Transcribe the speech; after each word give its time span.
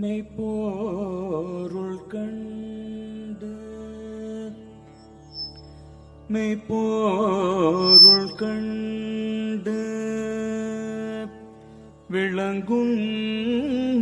மெய்ப்போருள் 0.00 2.08
கண்டு. 2.08 3.54
மெய்ப்போருள் 6.32 8.36
கண்டு. 8.36 9.94
விளங்கும் 12.08 12.98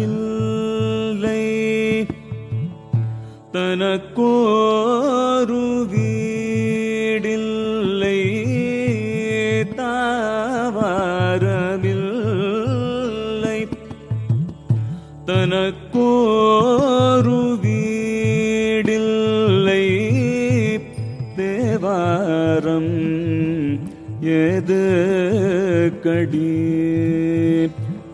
कडी 26.07 26.29
डि 26.33 27.69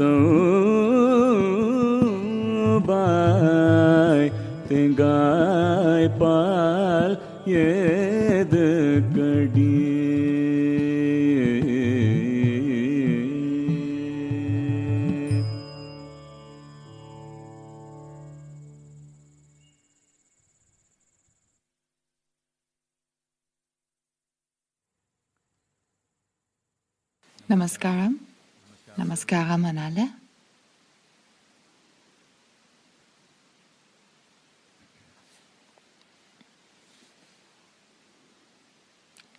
तूं 0.00 0.08
बाय 2.86 4.28
ते 4.68 4.86
गाय 5.00 6.08
पाल 6.22 7.16
येद 7.50 8.54
an 29.38 29.78
alle. 29.78 30.08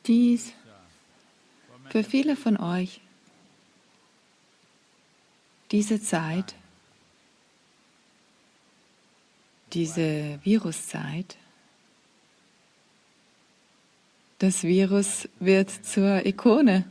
Dies 0.07 0.53
für 1.89 2.03
viele 2.03 2.35
von 2.35 2.57
euch, 2.57 3.01
diese 5.71 6.01
Zeit, 6.01 6.55
diese 9.73 10.39
Viruszeit, 10.43 11.37
das 14.39 14.63
Virus 14.63 15.29
wird 15.39 15.69
zur 15.69 16.25
Ikone. 16.25 16.85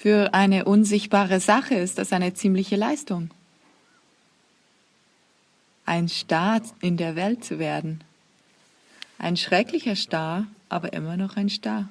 Für 0.00 0.32
eine 0.32 0.64
unsichtbare 0.64 1.40
Sache 1.40 1.74
ist 1.74 1.98
das 1.98 2.14
eine 2.14 2.32
ziemliche 2.32 2.76
Leistung. 2.76 3.28
Ein 5.84 6.08
Star 6.08 6.62
in 6.80 6.96
der 6.96 7.16
Welt 7.16 7.44
zu 7.44 7.58
werden. 7.58 8.02
Ein 9.18 9.36
schrecklicher 9.36 9.96
Star, 9.96 10.46
aber 10.70 10.94
immer 10.94 11.18
noch 11.18 11.36
ein 11.36 11.50
Star. 11.50 11.90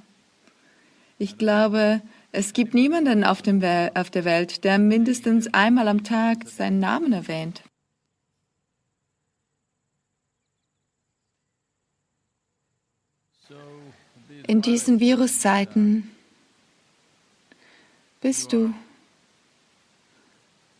Ich 1.19 1.37
glaube, 1.37 2.01
es 2.31 2.53
gibt 2.53 2.73
niemanden 2.73 3.23
auf, 3.23 3.43
auf 3.43 4.09
der 4.09 4.25
Welt, 4.25 4.63
der 4.63 4.79
mindestens 4.79 5.53
einmal 5.53 5.87
am 5.87 6.03
Tag 6.03 6.49
seinen 6.49 6.79
Namen 6.79 7.13
erwähnt. 7.13 7.61
In 14.47 14.63
diesen 14.63 14.99
Viruszeiten 14.99 16.09
bist 18.21 18.51
du 18.51 18.73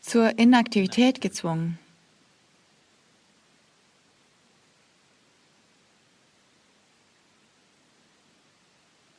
zur 0.00 0.38
Inaktivität 0.38 1.20
gezwungen. 1.20 1.78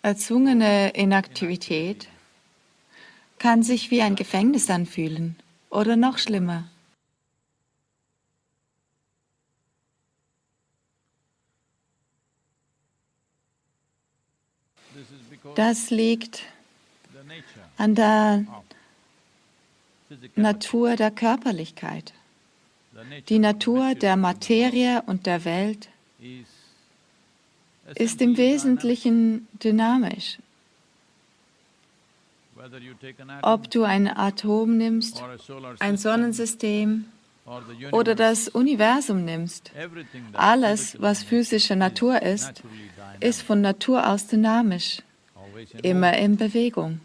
Erzwungene 0.04 0.90
Inaktivität 0.90 2.10
kann 3.38 3.64
sich 3.64 3.92
wie 3.92 4.02
ein 4.02 4.16
Gefängnis 4.16 4.70
anfühlen 4.70 5.36
oder 5.70 5.96
noch 5.96 6.18
schlimmer. 6.18 6.68
Das 15.56 15.90
liegt 15.90 16.44
an 17.78 17.96
der 17.96 18.46
Natur 20.36 20.96
der 20.96 21.12
Körperlichkeit. 21.12 22.14
Die 23.30 23.40
Natur 23.40 23.96
der 23.96 24.18
Materie 24.18 25.02
und 25.06 25.26
der 25.26 25.46
Welt 25.46 25.90
ist 27.96 28.22
im 28.22 28.38
Wesentlichen 28.38 29.48
dynamisch. 29.64 30.38
Ob 33.42 33.72
du 33.72 33.84
ein 33.84 34.08
Atom 34.08 34.78
nimmst, 34.78 35.24
ein 35.80 35.98
Sonnensystem 35.98 37.06
oder 37.92 38.14
das 38.14 38.50
Universum 38.50 39.26
nimmst, 39.26 39.72
alles, 40.34 41.02
was 41.02 41.24
physische 41.24 41.76
Natur 41.76 42.22
ist, 42.22 42.62
ist 43.20 43.42
von 43.42 43.62
Natur 43.62 44.08
aus 44.08 44.28
dynamisch, 44.28 45.02
immer 45.82 46.18
in 46.18 46.38
Bewegung. 46.38 47.02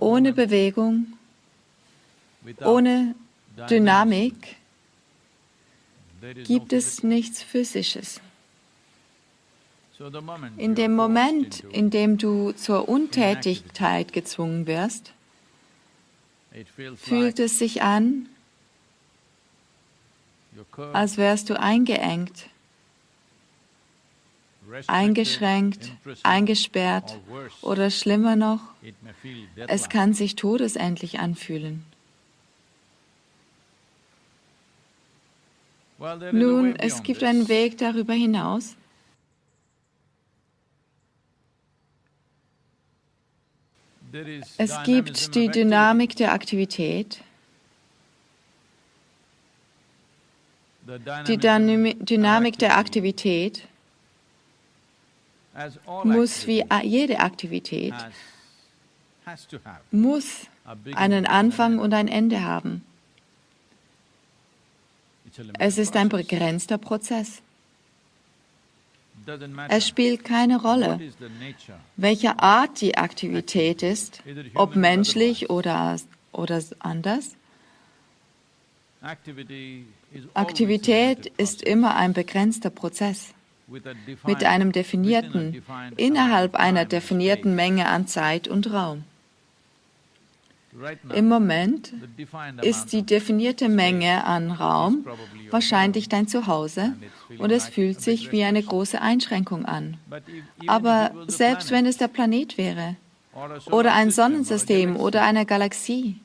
Ohne 0.00 0.32
Bewegung, 0.32 1.06
ohne 2.62 3.14
Dynamik 3.70 4.56
gibt 6.44 6.72
es 6.72 7.02
nichts 7.02 7.42
Physisches. 7.42 8.20
In 10.56 10.74
dem 10.74 10.94
Moment, 10.94 11.60
in 11.60 11.90
dem 11.90 12.18
du 12.18 12.52
zur 12.52 12.88
Untätigkeit 12.88 14.12
gezwungen 14.12 14.66
wirst, 14.66 15.12
fühlt 16.96 17.38
es 17.38 17.58
sich 17.58 17.82
an, 17.82 18.28
als 20.92 21.16
wärst 21.16 21.50
du 21.50 21.58
eingeengt, 21.58 22.48
eingeschränkt, 24.86 25.92
eingesperrt 26.22 27.18
oder 27.62 27.90
schlimmer 27.90 28.36
noch, 28.36 28.60
es 29.66 29.88
kann 29.88 30.14
sich 30.14 30.36
todesendlich 30.36 31.18
anfühlen. 31.18 31.84
Nun, 36.32 36.76
es 36.76 37.02
gibt 37.02 37.22
einen 37.22 37.48
Weg 37.48 37.78
darüber 37.78 38.12
hinaus. 38.12 38.76
Es 44.58 44.82
gibt 44.84 45.34
die 45.34 45.48
Dynamik 45.48 46.14
der 46.16 46.32
Aktivität, 46.32 47.20
die 51.26 51.38
Dynamik 51.38 52.58
der 52.58 52.76
Aktivität 52.76 53.66
muss 56.04 56.46
wie 56.46 56.64
jede 56.82 57.20
Aktivität 57.20 57.94
muss 59.90 60.46
einen 60.94 61.26
Anfang 61.26 61.78
und 61.78 61.94
ein 61.94 62.08
Ende 62.08 62.42
haben. 62.42 62.84
Es 65.58 65.78
ist 65.78 65.96
ein 65.96 66.08
begrenzter 66.08 66.78
Prozess. 66.78 67.42
Es 69.68 69.88
spielt 69.88 70.24
keine 70.24 70.60
Rolle, 70.60 71.00
welche 71.96 72.38
Art 72.40 72.80
die 72.80 72.96
Aktivität 72.96 73.82
ist, 73.82 74.22
ob 74.54 74.76
menschlich 74.76 75.50
oder, 75.50 75.96
oder 76.32 76.62
anders. 76.80 77.34
Aktivität 80.34 81.26
ist 81.38 81.62
immer 81.62 81.96
ein 81.96 82.12
begrenzter 82.12 82.70
Prozess 82.70 83.34
mit 84.26 84.44
einem 84.44 84.72
definierten, 84.72 85.62
innerhalb 85.96 86.54
einer 86.54 86.84
definierten 86.84 87.54
Menge 87.54 87.86
an 87.88 88.06
Zeit 88.06 88.48
und 88.48 88.72
Raum. 88.72 89.04
Im 91.14 91.28
Moment 91.28 91.92
ist 92.62 92.92
die 92.92 93.02
definierte 93.02 93.68
Menge 93.68 94.24
an 94.24 94.50
Raum 94.50 95.06
wahrscheinlich 95.50 96.08
dein 96.08 96.26
Zuhause 96.26 96.94
und 97.38 97.52
es 97.52 97.68
fühlt 97.68 98.00
sich 98.00 98.32
wie 98.32 98.42
eine 98.42 98.62
große 98.62 99.00
Einschränkung 99.00 99.66
an. 99.66 99.98
Aber 100.66 101.12
selbst 101.28 101.70
wenn 101.70 101.86
es 101.86 101.96
der 101.96 102.08
Planet 102.08 102.58
wäre 102.58 102.96
oder 103.70 103.94
ein 103.94 104.10
Sonnensystem 104.10 104.96
oder 104.96 105.22
eine 105.22 105.46
Galaxie, 105.46 106.16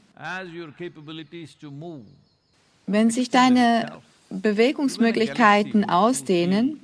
wenn 2.87 3.11
sich 3.11 3.29
deine 3.29 3.99
Bewegungsmöglichkeiten 4.31 5.87
ausdehnen, 5.89 6.79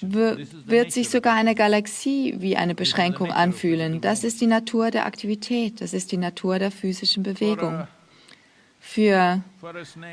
wird 0.00 0.92
sich 0.92 1.08
sogar 1.10 1.34
eine 1.34 1.54
Galaxie 1.54 2.34
wie 2.38 2.56
eine 2.56 2.74
Beschränkung 2.74 3.32
anfühlen. 3.32 4.00
Das 4.00 4.24
ist 4.24 4.40
die 4.40 4.46
Natur 4.46 4.90
der 4.90 5.06
Aktivität, 5.06 5.80
das 5.80 5.92
ist 5.92 6.12
die 6.12 6.16
Natur 6.16 6.58
der 6.58 6.70
physischen 6.70 7.22
Bewegung. 7.22 7.86
Für 8.80 9.42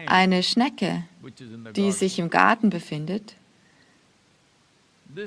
eine 0.07 0.41
Schnecke, 0.41 1.03
die 1.75 1.91
sich 1.91 2.17
im 2.17 2.29
Garten 2.29 2.69
befindet, 2.69 3.35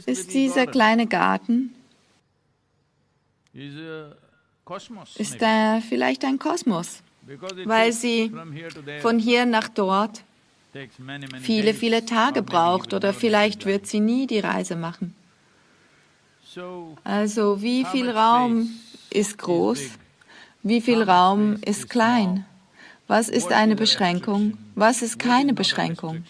ist 0.07 0.35
dieser 0.35 0.67
kleine 0.67 1.07
Garten 1.07 1.73
ist 5.17 5.41
da 5.41 5.81
vielleicht 5.81 6.25
ein 6.25 6.39
Kosmos, 6.39 7.03
weil 7.65 7.93
sie 7.93 8.33
von 9.01 9.19
hier 9.19 9.47
nach 9.47 9.69
dort 9.69 10.25
viele, 11.41 11.75
viele 11.75 12.05
Tage 12.05 12.43
braucht 12.43 12.95
oder 12.95 13.13
vielleicht 13.13 13.67
wird 13.67 13.87
sie 13.87 14.01
nie 14.01 14.27
die 14.27 14.41
Reise 14.41 14.77
machen. 14.77 15.15
Also 17.05 17.63
wie 17.63 17.85
viel 17.85 18.11
Raum 18.11 18.71
ist 19.11 19.39
groß, 19.39 19.81
wie 20.63 20.81
viel 20.81 21.03
Raum 21.03 21.59
ist 21.65 21.91
klein? 21.91 22.47
Was 23.09 23.29
ist 23.29 23.53
eine 23.53 23.77
Beschränkung? 23.77 24.59
Was 24.75 25.03
ist 25.03 25.19
keine 25.19 25.55
Beschränkung? 25.55 26.25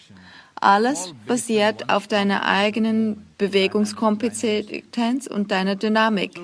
Alles 0.55 1.13
basiert 1.25 1.89
auf 1.89 2.07
deiner 2.07 2.45
eigenen 2.45 3.25
Bewegungskompetenz 3.37 5.27
und 5.27 5.51
deiner 5.51 5.75
Dynamik. 5.75 6.39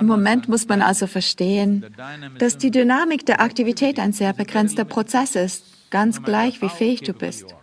Im 0.00 0.06
Moment 0.06 0.48
muss 0.48 0.66
man 0.66 0.82
also 0.82 1.06
verstehen, 1.06 1.94
dass 2.38 2.58
die 2.58 2.70
Dynamik 2.70 3.26
der 3.26 3.40
Aktivität 3.40 3.98
ein 3.98 4.12
sehr 4.12 4.32
begrenzter 4.32 4.84
Prozess 4.84 5.34
ist 5.34 5.73
ganz 5.90 6.22
gleich, 6.22 6.60
wie 6.60 6.68
fähig 6.68 7.00
du 7.02 7.12
bist. 7.12 7.54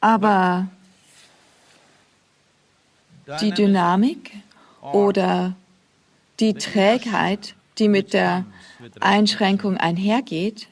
Aber 0.00 0.68
die 3.40 3.50
Dynamik 3.50 4.32
oder 4.80 5.56
die 6.38 6.54
Trägheit, 6.54 7.54
die 7.78 7.88
mit 7.88 8.12
der 8.12 8.44
Einschränkung 9.00 9.76
einhergeht, 9.76 10.68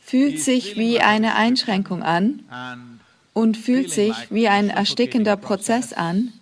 fühlt 0.00 0.40
sich 0.40 0.76
wie 0.76 1.00
eine 1.00 1.34
Einschränkung 1.34 2.02
an 2.02 3.00
und 3.34 3.56
fühlt 3.56 3.90
sich 3.90 4.30
wie 4.30 4.48
ein 4.48 4.70
erstickender 4.70 5.36
Prozess 5.36 5.92
an, 5.92 6.32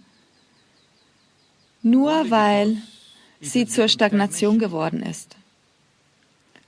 nur 1.82 2.30
weil 2.30 2.76
sie 3.50 3.66
zur 3.66 3.88
Stagnation 3.88 4.58
geworden 4.58 5.02
ist. 5.02 5.36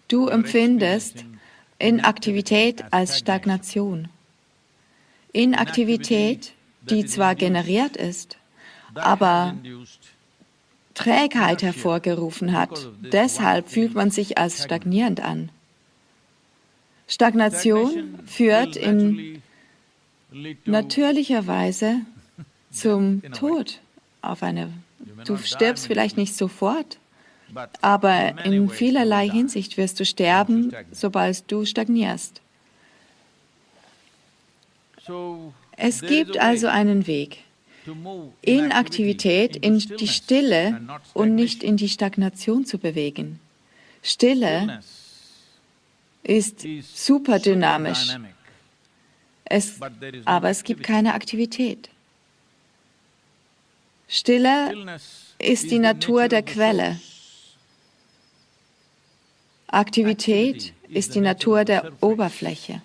Du 0.08 0.28
empfindest 0.28 1.24
Inaktivität 1.78 2.84
als 2.90 3.18
Stagnation. 3.18 4.08
Inaktivität, 5.32 6.52
die 6.82 7.04
zwar 7.06 7.34
generiert 7.34 7.96
ist, 7.96 8.38
aber 8.94 9.54
Trägheit 10.94 11.62
hervorgerufen 11.62 12.52
hat. 12.52 12.88
Deshalb 13.00 13.68
fühlt 13.68 13.94
man 13.94 14.10
sich 14.10 14.38
als 14.38 14.64
stagnierend 14.64 15.20
an. 15.20 15.50
Stagnation 17.06 18.18
führt 18.26 18.76
in 18.76 19.40
natürlicher 20.64 21.46
Weise 21.46 22.00
zum 22.70 23.22
Tod. 23.32 23.80
Auf 24.20 24.42
eine, 24.42 24.72
du 25.24 25.36
stirbst 25.36 25.86
vielleicht 25.86 26.16
nicht 26.16 26.36
sofort, 26.36 26.98
aber 27.80 28.44
in 28.44 28.68
vielerlei 28.68 29.28
Hinsicht 29.28 29.76
wirst 29.76 29.98
du 30.00 30.04
sterben, 30.04 30.72
sobald 30.92 31.50
du 31.50 31.64
stagnierst. 31.64 32.40
Es 35.76 36.02
gibt 36.02 36.38
also 36.38 36.66
einen 36.66 37.06
Weg. 37.06 37.38
to 37.88 37.94
move 37.94 38.32
Inaktivität 38.42 39.56
in 39.56 39.78
die 39.78 40.08
Stille 40.08 40.80
und 41.14 41.34
nicht 41.34 41.62
in 41.62 41.76
die 41.76 41.88
Stagnation 41.88 42.64
zu 42.66 42.78
bewegen. 42.78 43.40
Stille 44.02 44.80
ist 46.22 46.64
is 46.64 47.06
super 47.06 47.38
dynamisch, 47.38 48.16
es, 49.44 49.80
aber 50.24 50.50
es 50.50 50.62
gibt 50.62 50.82
keine 50.82 51.14
Aktivität. 51.14 51.88
Stille 54.08 54.96
ist 54.96 55.28
is 55.38 55.66
die 55.66 55.78
Natur 55.78 56.28
der 56.28 56.42
Quelle. 56.42 57.00
Aktivität 59.68 60.72
ist 60.88 61.14
die 61.14 61.20
Natur 61.20 61.64
der. 61.64 61.92
Oberfläche. 62.00 62.82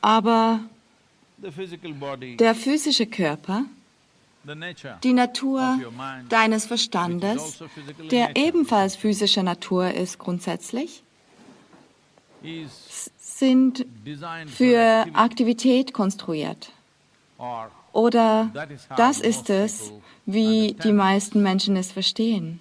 Aber 0.00 0.60
der 1.38 2.54
physische 2.54 3.06
Körper, 3.06 3.64
die 5.02 5.12
Natur 5.12 5.80
deines 6.28 6.66
Verstandes, 6.66 7.42
also 7.42 7.66
in 7.98 8.08
der 8.08 8.36
ebenfalls 8.36 8.96
physischer 8.96 9.42
Natur 9.42 9.92
ist 9.92 10.18
grundsätzlich, 10.18 11.02
sind 13.38 13.86
für 14.46 15.06
Aktivität 15.12 15.92
konstruiert. 15.92 16.70
Oder 17.92 18.50
das 18.96 19.20
ist 19.20 19.50
es, 19.50 19.92
wie 20.26 20.74
die 20.82 20.92
meisten 20.92 21.42
Menschen 21.42 21.76
es 21.76 21.92
verstehen. 21.92 22.60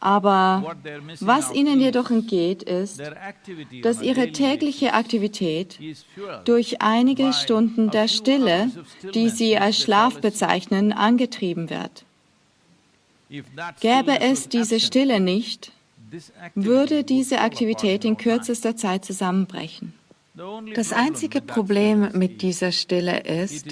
Aber 0.00 0.76
was 1.20 1.52
ihnen 1.52 1.80
jedoch 1.80 2.10
entgeht, 2.10 2.62
ist, 2.62 3.00
dass 3.82 4.00
ihre 4.00 4.30
tägliche 4.30 4.94
Aktivität 4.94 5.78
durch 6.44 6.80
einige 6.80 7.32
Stunden 7.32 7.90
der 7.90 8.06
Stille, 8.06 8.70
die 9.14 9.28
sie 9.28 9.58
als 9.58 9.78
Schlaf 9.78 10.20
bezeichnen, 10.20 10.92
angetrieben 10.92 11.68
wird. 11.68 12.04
Gäbe 13.80 14.20
es 14.20 14.48
diese 14.48 14.78
Stille 14.78 15.20
nicht, 15.20 15.72
würde 16.54 17.04
diese 17.04 17.40
Aktivität 17.40 18.04
in 18.04 18.16
kürzester 18.16 18.76
Zeit 18.76 19.04
zusammenbrechen. 19.04 19.94
Das 20.74 20.92
einzige 20.92 21.40
Problem 21.40 22.10
mit 22.12 22.42
dieser 22.42 22.72
Stille 22.72 23.20
ist, 23.20 23.66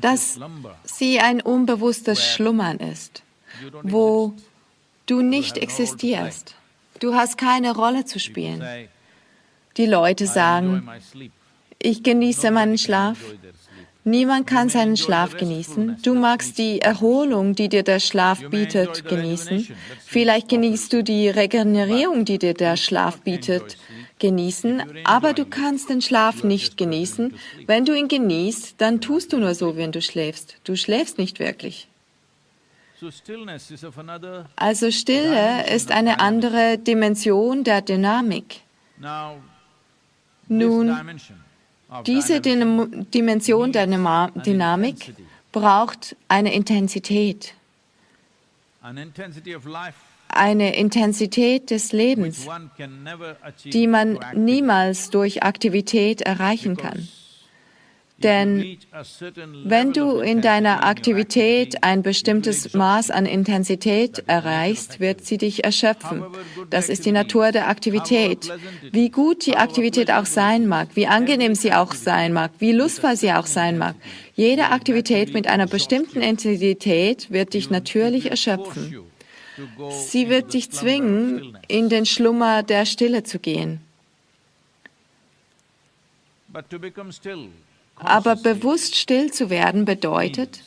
dass 0.00 0.38
sie 0.84 1.20
ein 1.20 1.40
unbewusstes 1.40 2.24
Schlummern 2.24 2.78
ist, 2.78 3.22
wo 3.82 4.34
du 5.06 5.22
nicht 5.22 5.56
existierst. 5.56 6.54
Du 6.98 7.14
hast 7.14 7.38
keine 7.38 7.74
Rolle 7.74 8.04
zu 8.04 8.18
spielen. 8.18 8.62
Die 9.76 9.86
Leute 9.86 10.24
"I 10.24 10.26
enjoy 10.26 10.34
sagen, 10.34 10.84
my 10.84 11.00
sleep." 11.00 11.32
ich 11.78 12.02
genieße 12.02 12.50
meinen 12.50 12.76
Schlaf. 12.76 13.18
Niemand 14.04 14.46
kann 14.46 14.70
seinen 14.70 14.96
Schlaf 14.96 15.36
genießen. 15.36 15.98
Du 16.02 16.14
magst 16.14 16.56
die 16.56 16.80
Erholung, 16.80 17.54
die 17.54 17.68
dir 17.68 17.82
der 17.82 18.00
Schlaf 18.00 18.40
bietet, 18.48 19.04
genießen. 19.06 19.68
Vielleicht 20.06 20.48
genießt 20.48 20.92
du 20.92 21.04
die 21.04 21.28
Regenerierung, 21.28 22.24
die 22.24 22.38
dir 22.38 22.54
der 22.54 22.76
Schlaf 22.76 23.20
bietet, 23.20 23.76
genießen. 24.18 24.82
Aber 25.04 25.34
du 25.34 25.44
kannst 25.44 25.90
den 25.90 26.00
Schlaf 26.00 26.44
nicht 26.44 26.78
genießen. 26.78 27.34
Wenn 27.66 27.84
du 27.84 27.94
ihn 27.94 28.08
genießt, 28.08 28.76
dann 28.78 29.02
tust 29.02 29.32
du 29.32 29.38
nur 29.38 29.54
so, 29.54 29.76
wenn 29.76 29.92
du 29.92 30.00
schläfst. 30.00 30.56
Du 30.64 30.76
schläfst 30.76 31.18
nicht 31.18 31.38
wirklich. 31.38 31.86
Also 34.56 34.90
Stille 34.90 35.74
ist 35.74 35.90
eine 35.90 36.20
andere 36.20 36.78
Dimension 36.78 37.64
der 37.64 37.80
Dynamik. 37.80 38.60
Nun, 40.48 40.96
diese 42.06 42.40
Dynam- 42.40 43.06
Dimension 43.10 43.72
der 43.72 43.86
Dynamik 43.86 45.14
braucht 45.52 46.16
eine 46.28 46.54
Intensität, 46.54 47.54
eine 50.28 50.76
Intensität 50.76 51.70
des 51.70 51.92
Lebens, 51.92 52.46
die 53.64 53.86
man 53.86 54.18
niemals 54.34 55.10
durch 55.10 55.42
Aktivität 55.42 56.22
erreichen 56.22 56.76
kann. 56.76 57.08
Denn 58.22 58.76
wenn 59.64 59.92
du 59.92 60.18
in 60.18 60.42
deiner 60.42 60.84
Aktivität 60.84 61.82
ein 61.82 62.02
bestimmtes 62.02 62.74
Maß 62.74 63.10
an 63.10 63.24
Intensität 63.24 64.24
erreichst, 64.26 65.00
wird 65.00 65.24
sie 65.24 65.38
dich 65.38 65.64
erschöpfen. 65.64 66.24
Das 66.68 66.88
ist 66.90 67.06
die 67.06 67.12
Natur 67.12 67.50
der 67.50 67.68
Aktivität. 67.68 68.52
Wie 68.92 69.08
gut 69.08 69.46
die 69.46 69.56
Aktivität 69.56 70.10
auch 70.10 70.26
sein 70.26 70.66
mag, 70.66 70.88
wie 70.94 71.06
angenehm 71.06 71.54
sie 71.54 71.72
auch 71.72 71.94
sein 71.94 72.32
mag, 72.32 72.50
wie 72.58 72.72
lustvoll 72.72 73.16
sie 73.16 73.32
auch 73.32 73.46
sein 73.46 73.78
mag, 73.78 73.94
jede 74.34 74.66
Aktivität 74.66 75.32
mit 75.32 75.46
einer 75.46 75.66
bestimmten 75.66 76.20
Intensität 76.20 77.30
wird 77.30 77.54
dich 77.54 77.70
natürlich 77.70 78.30
erschöpfen. 78.30 79.04
Sie 79.90 80.28
wird 80.28 80.52
dich 80.54 80.70
zwingen, 80.70 81.58
in 81.68 81.88
den 81.88 82.06
Schlummer 82.06 82.62
der 82.62 82.86
Stille 82.86 83.22
zu 83.22 83.38
gehen. 83.38 83.80
But 86.52 86.68
to 86.68 86.78
become 86.80 87.12
still, 87.12 87.50
Aber 88.02 88.36
bewusst 88.36 88.96
still 88.96 89.30
zu 89.32 89.50
werden 89.50 89.84
bedeutet, 89.84 90.62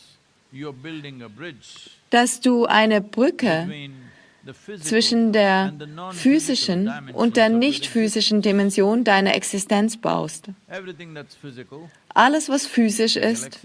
dass 2.10 2.40
du 2.42 2.66
eine 2.66 3.02
Brücke 3.02 3.70
zwischen 4.82 5.32
der 5.32 5.74
physischen 6.12 6.92
und 7.14 7.38
der 7.38 7.50
nicht 7.50 7.86
physischen 7.86 8.42
Dimension 8.42 9.04
deiner 9.04 9.36
Existenz 9.36 9.98
baust. 9.98 10.48
Alles, 12.14 12.50
was 12.50 12.68
physisch 12.68 13.16
ist, 13.16 13.60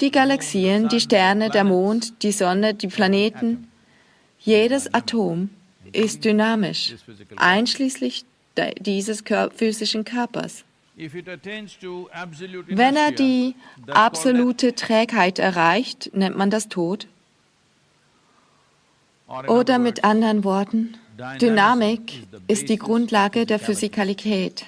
die 0.00 0.10
Galaxien, 0.10 0.88
die 0.88 1.00
Sterne, 1.00 1.50
der 1.50 1.64
Mond, 1.64 2.22
die 2.22 2.32
Sonne, 2.32 2.74
die 2.74 2.88
Planeten, 2.88 3.68
jedes 4.38 4.92
Atom 4.94 5.50
ist 5.92 6.24
dynamisch, 6.24 6.94
einschließlich 7.36 8.24
dieses 8.78 9.22
physischen 9.56 10.04
Körpers. 10.04 10.64
Wenn 10.94 12.96
er 12.96 13.12
die 13.12 13.54
absolute 13.88 14.74
Trägheit 14.74 15.38
erreicht, 15.38 16.10
nennt 16.14 16.36
man 16.36 16.50
das 16.50 16.68
Tod. 16.68 17.06
Oder 19.48 19.78
mit 19.78 20.04
anderen 20.04 20.44
Worten, 20.44 20.98
Dynamik 21.40 22.24
ist 22.46 22.68
die 22.68 22.76
Grundlage 22.76 23.46
der 23.46 23.58
Physikalität. 23.58 24.66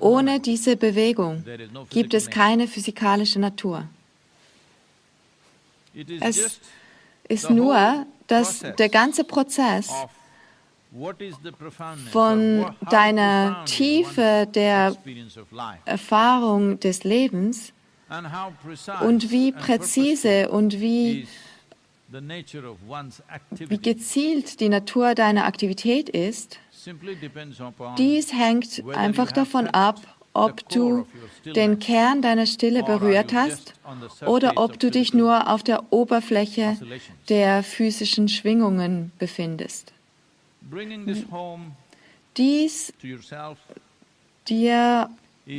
Ohne 0.00 0.40
diese 0.40 0.76
Bewegung 0.76 1.44
gibt 1.90 2.14
es 2.14 2.30
keine 2.30 2.66
physikalische 2.66 3.38
Natur. 3.38 3.84
Es 6.20 6.60
ist 7.28 7.50
nur, 7.50 8.06
dass 8.26 8.60
der 8.60 8.88
ganze 8.88 9.22
Prozess 9.22 9.92
von 12.12 12.74
deiner 12.90 13.64
Tiefe 13.64 14.46
der 14.52 14.96
Erfahrung 15.84 16.78
des 16.80 17.04
Lebens 17.04 17.72
und 19.00 19.30
wie 19.30 19.52
präzise 19.52 20.50
und 20.50 20.80
wie 20.80 21.26
wie 23.58 23.78
gezielt 23.78 24.60
die 24.60 24.68
Natur 24.68 25.14
deiner 25.14 25.46
Aktivität 25.46 26.08
ist, 26.08 26.60
dies 27.98 28.32
hängt 28.32 28.84
einfach 28.94 29.32
davon 29.32 29.66
ab, 29.68 30.00
ob 30.34 30.68
du 30.68 31.06
den 31.44 31.78
Kern 31.78 32.20
deiner 32.20 32.46
Stille 32.46 32.82
berührt 32.82 33.32
hast 33.32 33.74
oder 34.26 34.52
ob 34.56 34.78
du 34.78 34.90
dich 34.90 35.14
nur 35.14 35.48
auf 35.50 35.62
der 35.62 35.92
Oberfläche 35.92 36.76
der 37.28 37.62
physischen 37.62 38.28
Schwingungen 38.28 39.12
befindest. 39.18 39.93
Dies 42.36 42.92
dir 44.48 45.10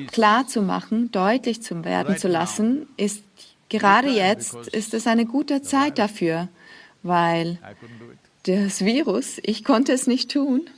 klar 0.08 0.48
zu 0.48 0.62
machen, 0.62 1.12
deutlich 1.12 1.62
zu 1.62 1.84
werden 1.84 2.18
zu 2.18 2.28
lassen, 2.28 2.88
ist 2.98 3.24
gerade 3.70 4.10
jetzt 4.10 4.56
ist 4.68 4.94
es 4.94 5.08
eine 5.08 5.26
gute 5.26 5.62
Zeit 5.62 5.98
dafür, 5.98 6.48
weil 7.04 7.60
das 8.44 8.84
Virus, 8.84 9.40
ich 9.44 9.64
konnte 9.64 9.94
es 9.94 10.08
nicht 10.08 10.32
tun. 10.32 10.70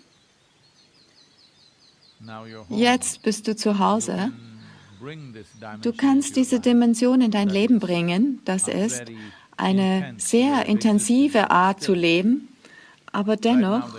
Jetzt 2.69 3.21
bist 3.21 3.47
du 3.47 3.55
zu 3.55 3.79
Hause. 3.79 4.31
Du 5.81 5.93
kannst 5.93 6.35
diese. 6.35 6.59
Dimension 6.59 7.21
in 7.21 7.31
dein 7.31 7.49
Leben 7.49 7.79
bringen. 7.79 8.41
Das 8.45 8.67
ist 8.67 9.03
eine 9.55 10.15
sehr 10.17 10.65
intensive 10.65 11.51
Art 11.51 11.81
zu 11.81 11.93
leben, 11.93 12.47
aber 13.11 13.35
dennoch, 13.35 13.97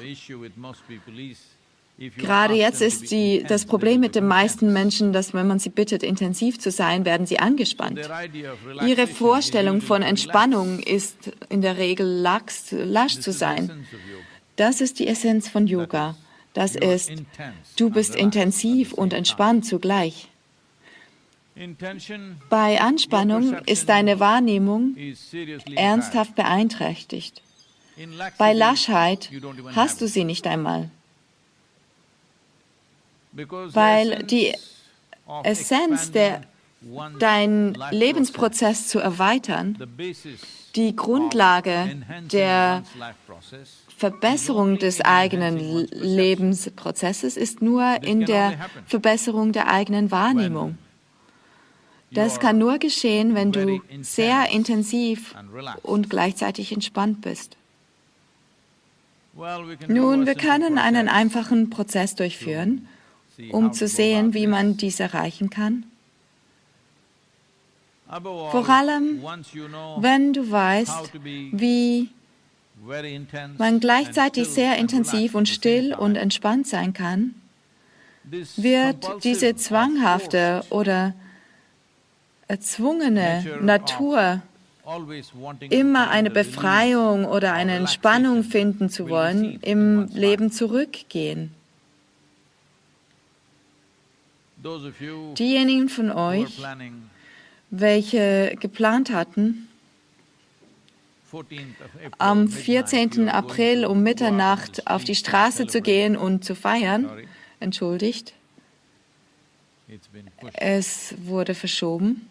gerade 2.17 2.55
jetzt 2.55 2.81
ist 2.83 3.11
die, 3.11 3.45
das 3.47 3.65
Problem 3.65 4.01
mit 4.01 4.15
den 4.15 4.27
meisten. 4.27 4.73
Menschen, 4.73 5.13
dass 5.13 5.35
wenn 5.35 5.47
man 5.47 5.59
sie 5.59 5.71
bittet, 5.71 6.03
intensiv 6.03 6.59
zu 6.59 6.71
sein, 6.71 7.05
werden 7.05 7.27
sie 7.27 7.39
angespannt. 7.39 8.01
Ihre 8.87 9.07
Vorstellung 9.07 9.81
von. 9.81 10.03
Entspannung 10.03 10.79
ist 10.79 11.33
in 11.49 11.61
der 11.61 11.77
Regel 11.77 12.07
lax, 12.07 12.73
lasch 12.73 13.19
zu 13.19 13.33
sein. 13.33 13.87
Das 14.57 14.81
ist 14.81 14.99
die 14.99 15.07
Essenz 15.07 15.49
von 15.49 15.67
Yoga. 15.67 16.17
Das 16.55 16.75
ist, 16.75 17.13
du 17.77 17.91
bist 17.91 18.17
intensiv 18.17 18.93
und 18.93 19.13
entspannt 19.13 19.65
zugleich. 19.65 20.29
Bei 22.49 22.81
Anspannung 22.81 23.55
ist 23.67 23.89
deine 23.89 24.21
Wahrnehmung 24.21 24.97
ernsthaft 25.75 26.35
beeinträchtigt. 26.35 27.43
Bei 28.37 28.53
Laschheit 28.53 29.31
hast 29.75 30.01
du 30.01 30.09
sie 30.09 30.25
nicht 30.25 30.47
einmal, 30.47 30.91
weil 33.33 34.23
die 34.25 34.55
Essenz 35.43 36.11
der, 36.13 36.43
deinen 37.19 37.77
Lebensprozess 37.91 38.89
zu 38.89 39.01
erweitern, 39.01 39.77
die 40.77 40.95
Grundlage 40.95 42.03
der 42.31 42.85
Verbesserung 43.97 44.79
des 44.79 45.01
eigenen 45.01 45.59
Lebensprozesses 45.91 47.37
ist 47.37 47.63
nur 47.63 48.03
in 48.03 48.27
der 48.27 48.55
Verbesserung 48.87 49.53
der 49.53 49.69
eigenen 49.69 50.11
Wahrnehmung. 50.11 50.79
Das 52.11 52.41
kann 52.41 52.57
nur 52.59 52.79
geschehen, 52.79 53.35
wenn 53.35 53.53
du 53.53 53.83
sehr 54.01 54.51
intensiv 54.51 55.35
und 55.83 56.09
gleichzeitig 56.09 56.73
entspannt 56.73 57.21
bist. 57.21 57.58
Nun, 59.87 60.27
wir 60.27 60.35
können 60.35 60.79
einen 60.79 61.09
einfachen 61.09 61.71
Prozess 61.71 62.15
durchführen, 62.15 62.89
um 63.51 63.73
zu 63.73 63.87
sehen, 63.87 64.35
wie 64.35 64.47
man 64.47 64.77
dies 64.77 64.99
erreichen 64.99 65.49
kann. 65.49 65.85
Vor 68.11 68.69
allem, 68.69 69.23
Wenn 69.99 70.33
du 70.33 70.51
weißt, 70.51 71.13
wie 71.53 72.11
man 73.59 73.81
gleichzeitig 73.81 74.49
sehr 74.49 74.77
intensiv 74.79 75.35
und 75.35 75.49
still 75.49 75.95
und 75.95 76.17
entspannt 76.17 76.67
sein 76.67 76.93
kann, 76.93 77.35
wird 78.57 79.25
diese 79.25 79.57
zwanghafte 79.57 80.65
oder 80.71 81.15
erzwungene 82.47 83.59
Natur, 83.61 84.43
immer 85.71 86.11
eine 86.11 86.31
Befreiung 86.31 87.25
oder 87.25 87.53
eine 87.53 87.75
Entspannung 87.75 88.43
finden 88.43 88.89
zu 88.89 89.09
wollen, 89.09 89.61
im 89.61 90.09
Leben 90.15 90.51
zurückgehen. 90.51 91.53
Diejenigen 95.39 95.89
von 95.89 96.11
euch, 96.11 96.61
welche 97.71 98.57
geplant 98.59 99.11
hatten, 99.11 99.69
14th 101.33 101.81
of 101.85 101.95
April, 101.95 102.13
am 102.19 102.45
midnight, 102.45 102.65
14. 102.65 103.11
you 103.13 103.23
are 103.25 103.35
April 103.35 103.85
um 103.85 104.03
Mitternacht 104.03 104.87
auf 104.87 105.05
die 105.05 105.15
Straße 105.15 105.67
zu 105.67 105.83
gehen 105.83 106.17
und 106.17 106.45
zu 106.45 106.55
feiern, 106.55 107.09
entschuldigt, 107.61 108.33
es 110.55 111.15
wurde 111.19 111.55
verschoben. 111.55 112.27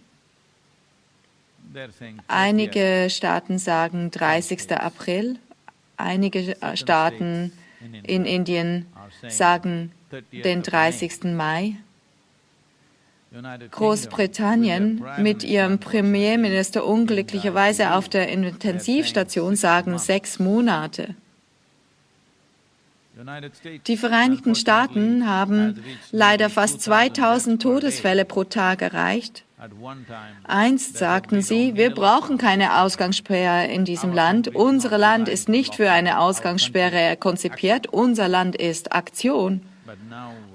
They're 1.77 1.91
saying 1.91 2.17
30th. 2.17 2.23
Einige 2.27 3.07
Staaten 3.11 3.59
sagen 3.59 4.09
30. 4.09 4.71
April, 4.71 5.37
einige 5.95 6.55
Staaten 6.73 7.51
in 8.01 8.25
Indien 8.25 8.87
sagen 9.27 9.91
30th 10.11 10.41
den 10.41 10.59
of 10.61 10.67
May. 10.71 10.71
30. 10.71 11.23
Mai. 11.25 11.75
Großbritannien 13.69 15.03
mit 15.19 15.43
ihrem 15.43 15.77
Premierminister 15.77 16.83
in 16.83 16.85
unglücklicherweise 16.85 17.93
auf 17.93 18.09
der 18.09 18.29
Intensivstation 18.29 19.55
sagen 19.55 19.99
sechs 19.99 20.39
Monate. 20.39 21.13
Die 23.85 23.97
Vereinigten 23.97 24.55
Staaten 24.55 25.27
haben 25.27 25.83
leider 26.11 26.49
fast 26.49 26.81
2000 26.81 27.15
2000 27.15 27.17
deaths 27.17 27.61
per 27.61 27.69
day. 27.69 27.79
Todesfälle 27.79 28.25
pro 28.25 28.43
Tag 28.45 28.81
erreicht. 28.81 29.43
Einst 30.43 30.97
sagten 30.97 31.41
sie, 31.41 31.75
wir 31.75 31.89
brauchen 31.89 32.37
keine 32.37 32.81
Ausgangssperre 32.81 33.65
in 33.67 33.85
diesem 33.85 34.13
Land. 34.13 34.53
Unser 34.53 34.97
Land 34.99 35.29
ist 35.29 35.49
nicht 35.49 35.73
für 35.73 35.89
eine 35.91 36.19
Ausgangssperre 36.19 37.17
konzipiert. 37.17 37.87
Unser 37.87 38.27
Land 38.27 38.55
ist 38.55 38.91
Aktion. 38.91 39.61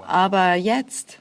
Aber 0.07 0.55
jetzt 0.55 1.19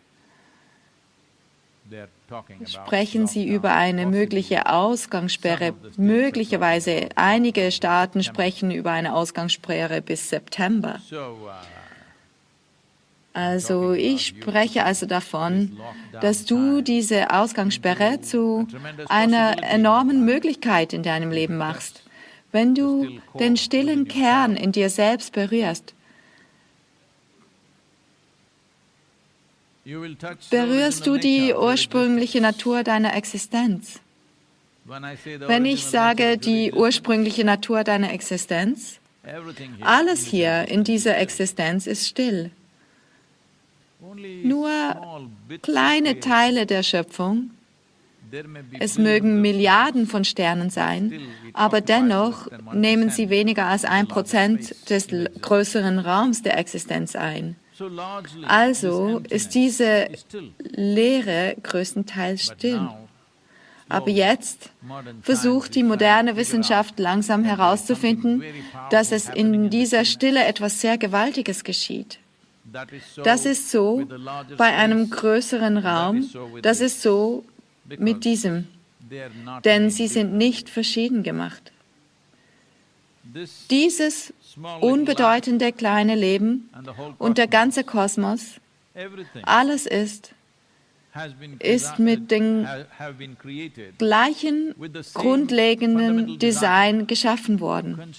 sprechen 2.66 3.28
sie 3.28 3.48
über 3.48 3.74
eine 3.74 4.06
mögliche 4.06 4.68
Ausgangssperre. 4.68 5.74
Möglicherweise 5.98 7.10
einige 7.16 7.72
Staaten 7.72 8.24
sprechen 8.24 8.70
über 8.70 8.92
eine 8.92 9.16
Ausgangssperre 9.16 10.02
bis 10.02 10.30
September. 10.30 11.00
Uh, 11.12 11.50
Also 13.34 13.94
ich 13.94 14.28
spreche 14.28 14.84
also 14.84 15.06
davon, 15.06 15.80
dass 16.20 16.46
du 16.46 16.82
diese 16.82 17.32
Ausgangssperre 17.32 18.22
zu 18.22 18.68
einer 19.08 19.64
enormen 19.64 20.26
Möglichkeit 20.26 20.94
in 20.94 21.04
deinem 21.04 21.32
Leben 21.32 21.58
machst. 21.58 22.04
Wenn 22.52 22.76
du 22.76 23.08
den 23.40 23.56
stillen 23.56 24.08
Kern 24.08 24.56
in 24.56 24.72
dir 24.72 24.90
selbst 24.90 25.32
berührst, 25.34 25.94
berührst 30.50 31.08
du 31.08 31.18
die 31.18 31.54
ursprüngliche. 31.54 32.42
Natur 32.42 32.84
deiner 32.84 33.16
Existenz. 33.16 34.00
Wenn 34.86 35.66
ich 35.66 35.86
sage 35.86 36.38
die 36.38 36.74
ursprüngliche 36.74 37.44
Natur 37.46 37.84
deiner 37.84 38.12
Existenz, 38.12 39.00
alles 39.82 40.26
hier 40.26 40.68
in 40.68 40.84
dieser. 40.84 41.18
Existenz 41.18 41.88
ist 41.88 42.08
still. 42.08 42.52
Nur 44.44 44.70
Kleine. 45.62 46.20
Teile 46.20 46.66
der 46.66 46.84
Schöpfung, 46.84 47.52
es 48.80 48.98
mögen 48.98 49.42
Milliarden 49.42 50.08
von 50.08 50.24
Sternen 50.24 50.70
sein, 50.70 51.22
aber 51.54 51.82
dennoch 51.82 52.48
nehmen 52.74 53.10
sie 53.10 53.30
weniger 53.30 53.66
als 53.66 53.86
ein 53.86 54.08
Prozent 54.08 54.90
des 54.90 55.08
größeren 55.42 56.00
Raums 56.00 56.42
der 56.42 56.58
Existenz 56.58 57.16
ein. 57.16 57.56
Also 58.48 59.22
ist 59.30 59.56
diese. 59.56 60.10
Leere 60.60 61.56
größtenteils 61.62 62.44
still. 62.44 62.90
Aber 63.90 64.10
jetzt 64.10 64.70
versucht 65.22 65.76
die 65.76 65.84
moderne 65.84 66.38
Wissenschaft 66.38 66.98
langsam 67.00 67.44
herauszufinden, 67.44 68.44
dass 68.90 69.12
es 69.12 69.28
in 69.30 69.70
dieser. 69.70 70.06
Stille 70.06 70.46
etwas 70.46 70.80
sehr 70.80 70.98
Gewaltiges 70.98 71.64
geschieht. 71.64 72.21
Das 73.24 73.46
ist 73.46 73.70
so 73.72 74.06
bei 74.58 74.76
einem 74.76 75.10
größeren 75.10 75.78
Raum, 75.78 76.30
das 76.62 76.80
ist 76.82 77.02
so 77.02 77.44
mit 78.00 78.24
diesem, 78.26 78.68
denn 79.66 79.90
sie 79.90 80.08
sind 80.08 80.34
nicht 80.34 80.70
verschieden 80.70 81.24
gemacht. 81.24 81.72
Dieses 83.70 84.34
small 84.44 84.80
little 85.10 85.26
has 85.26 85.42
been 85.46 85.58
ist 85.86 86.24
mit 89.18 89.36
dem 89.36 89.46
ha- 89.46 90.41
have 91.14 91.36
been 93.18 93.38
created 93.38 93.98
gleichen 93.98 94.74
grundlegenden 95.14 96.40
Design 96.40 97.08
geschaffen 97.08 97.60
worden. 97.60 98.14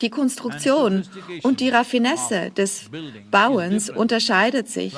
Die 0.00 0.10
Konstruktion 0.10 1.04
und 1.42 1.60
die 1.60 1.70
Raffinesse 1.70 2.50
des 2.56 2.90
Bauens 3.30 3.90
unterscheidet 3.90 4.68
sich 4.68 4.94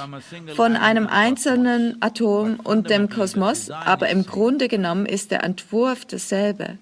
von 0.54 0.76
einem 0.76 1.06
einzelnen 1.06 1.96
Atom 2.00 2.60
und 2.60 2.90
dem 2.90 3.08
Kosmos, 3.08 3.70
aber 3.70 4.08
im 4.10 4.26
Grunde 4.26 4.68
genommen 4.68 5.06
ist 5.06 5.30
der 5.30 5.44
Entwurf 5.44 6.04
dasselbe. 6.04 6.78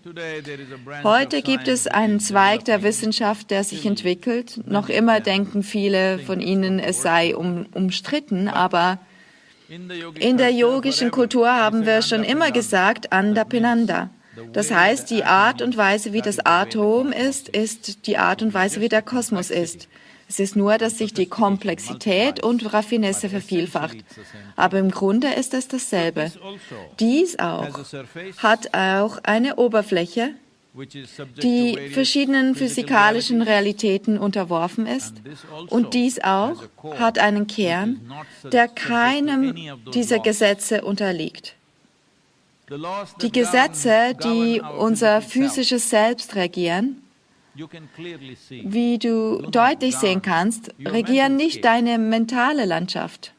Heute 1.05 1.42
gibt 1.42 1.68
es 1.68 1.87
einen 1.87 2.18
Zweig 2.18 2.64
der 2.64 2.83
Wissenschaft, 2.83 3.50
der 3.50 3.62
sich 3.62 3.87
entwickelt. 3.87 4.61
Noch 4.66 4.88
immer 4.88 5.20
denken 5.20 5.62
viele 5.62 6.18
von 6.18 6.40
ihnen, 6.40 6.78
es 6.78 7.02
sei 7.02 7.37
um, 7.37 7.66
umstritten, 7.74 8.48
aber 8.48 8.98
in 9.72 10.37
der 10.37 10.50
yogischen 10.50 11.11
Kultur 11.11 11.50
haben 11.50 11.87
wir 11.87 12.02
schon 12.02 12.24
immer 12.24 12.50
gesagt, 12.50 13.11
Anda 13.11 13.44
Pinanda. 13.44 14.11
Das 14.52 14.70
heißt, 14.70 15.11
die 15.11 15.24
Art 15.24 15.62
und 15.62 15.76
Weise, 15.78 16.12
wie 16.12 16.20
das 16.20 16.40
Atom 16.40 17.11
ist, 17.12 17.48
ist 17.48 18.06
die 18.06 18.18
Art 18.18 18.42
und 18.42 18.52
Weise, 18.52 18.82
wie 18.82 18.90
der 18.90 19.00
Kosmos 19.00 19.50
ist. 19.50 19.88
Es 20.28 20.40
ist 20.40 20.56
nur, 20.56 20.78
dass 20.78 20.98
sich 20.98 21.12
die 21.14 21.26
Komplexität 21.26 22.42
und 22.42 22.72
Raffinesse 22.72 23.28
vervielfacht. 23.28 23.96
Aber 24.56 24.78
im 24.78 24.90
Grunde 24.90 25.28
ist 25.28 25.54
es 25.54 25.68
dasselbe. 25.68 26.22
Also, 26.22 26.40
Dies 27.00 27.38
auch 27.38 27.68
hat 28.38 28.74
auch 28.74 29.18
eine 29.22 29.56
Oberfläche, 29.56 30.35
die 30.74 31.90
verschiedenen 31.90 32.54
physikalischen. 32.54 33.42
Realitäten 33.42 34.18
unterworfen 34.18 34.87
ist. 34.87 35.14
Also 35.52 35.74
Und 35.74 35.94
dies 35.94 36.18
auch 36.20 36.62
hat 36.98 37.18
einen 37.18 37.46
Kern, 37.46 38.00
der 38.44 38.68
keinem 38.68 39.54
dieser. 39.92 40.18
Gesetze 40.18 40.82
unterliegt. 40.82 41.56
Die 43.20 43.32
Gesetze, 43.32 44.14
die 44.22 44.62
unser 44.78 45.20
physisches 45.20 45.90
Selbst 45.90 46.37
regieren, 46.37 47.02
wie 48.48 48.98
du 48.98 49.42
deutlich 49.50 49.96
sehen 49.96 50.22
kannst, 50.22 50.72
regieren 50.82 51.37
nicht 51.37 51.64
deine 51.64 51.98
mentale 51.98 52.64
Landschaft. 52.64 53.35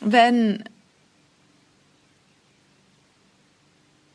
Wenn, 0.00 0.64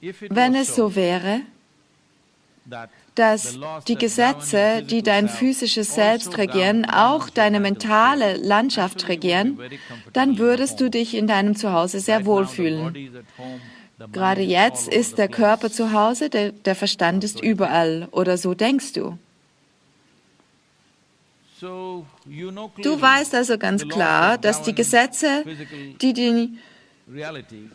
wenn 0.02 0.56
es 0.56 0.76
so 0.76 0.96
wäre, 0.96 1.42
dass 3.16 3.60
die 3.88 3.96
Gesetze, 3.96 4.84
die 4.84 5.04
dein 5.04 5.28
physisches 5.28 5.94
self 5.94 6.24
Selbst 6.24 6.28
also 6.28 6.42
regieren, 6.42 6.86
auch 6.86 7.30
deine 7.30 7.60
mental 7.60 8.18
mentale 8.18 8.38
Landschaft 8.38 9.08
regieren, 9.08 9.60
dann 10.14 10.38
würdest 10.38 10.80
du 10.80 10.90
dich 10.90 11.16
in 11.16 11.28
deinem 11.28 11.56
Zuhause 11.56 12.00
sehr 12.00 12.26
wohlfühlen. 12.26 13.26
Gerade 14.14 14.42
jetzt 14.42 14.88
ist 14.88 15.18
der. 15.18 15.28
Körper 15.28 15.70
zu 15.70 15.92
Hause, 15.92 16.30
der, 16.30 16.52
der 16.52 16.76
Verstand 16.76 17.24
ist 17.24 17.42
überall. 17.42 18.08
Oder 18.12 18.38
so 18.38 18.54
denkst 18.54 18.94
du. 18.94 19.18
Du 21.62 23.02
weißt 23.02 23.36
also 23.36 23.58
ganz 23.58 23.86
klar, 23.88 24.38
dass 24.38 24.62
die 24.62 24.74
Gesetze, 24.74 25.44
die 26.02 26.14
die 26.14 26.58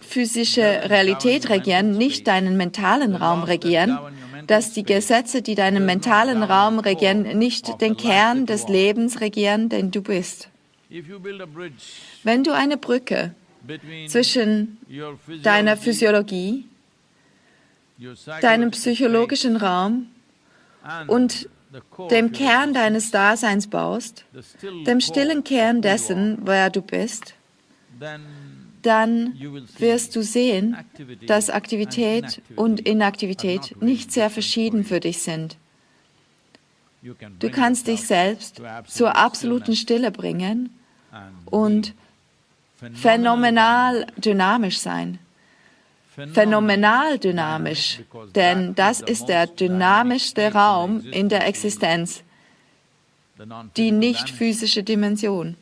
physische 0.01 0.63
Realität 0.63 1.49
regieren, 1.49 1.97
nicht 1.97 2.27
deinen 2.27 2.57
mentalen 2.57 3.17
Raum 3.17 3.43
regieren, 3.43 3.99
dass 4.47 4.73
die 4.73 4.85
Gesetze, 4.85 5.43
die 5.43 5.55
deinen 5.55 5.87
mentalen 5.87 6.43
Raum 6.43 6.79
regieren, 6.79 7.23
nicht 7.39 7.81
den 7.81 7.97
Kern 7.97 8.47
des 8.47 8.69
Lebens 8.69 9.21
regieren, 9.21 9.69
den 9.69 9.91
du 9.91 10.03
bist. 10.03 10.49
Wenn 12.23 12.45
du 12.45 12.53
eine 12.53 12.77
Brücke 12.77 13.35
zwischen 14.09 14.79
deiner 15.43 15.77
Physiologie, 15.77 16.67
deinem 18.41 18.71
psychologischen 18.71 19.57
Raum 19.57 20.07
und 21.07 21.49
dem 22.11 22.33
Kern 22.33 22.75
deines 22.75 23.11
Daseins 23.11 23.67
baust, 23.67 24.25
dem 24.87 25.01
stillen 25.01 25.43
Kern 25.43 25.83
dessen, 25.83 26.39
wer 26.45 26.71
du 26.71 26.83
bist, 26.83 27.35
dann 28.85 29.39
wirst 29.79 30.15
du 30.15 30.23
sehen, 30.23 30.77
dass 31.27 31.51
Aktivität 31.51 32.43
und 32.57 32.81
Inaktivität 32.81 33.81
nicht 33.81 34.13
sehr 34.13 34.31
verschieden 34.31 34.85
für 34.85 35.01
dich 35.01 35.23
sind. 35.23 35.57
Du 37.39 37.51
kannst 37.51 37.87
dich 37.87 38.07
selbst 38.07 38.63
zur 38.87 39.17
absoluten 39.17 39.77
Stille 39.77 40.11
bringen 40.11 40.71
und 41.47 41.95
phänomenal 42.95 44.07
dynamisch 44.17 44.79
sein. 44.79 45.19
Phänomenal 46.33 47.19
dynamisch, 47.19 48.01
denn 48.37 48.75
das 48.77 49.01
ist 49.01 49.29
der 49.29 49.49
dynamischste 49.49 50.53
Raum 50.53 51.01
in 51.11 51.29
der 51.29 51.47
Existenz, 51.47 52.23
die 53.77 53.91
nicht 53.91 54.31
physische 54.31 54.85
Dimension. 54.85 55.57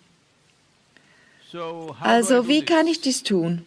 Also 2.00 2.48
wie 2.48 2.64
kann 2.64 2.86
ich 2.86 3.00
dies 3.00 3.22
tun? 3.22 3.64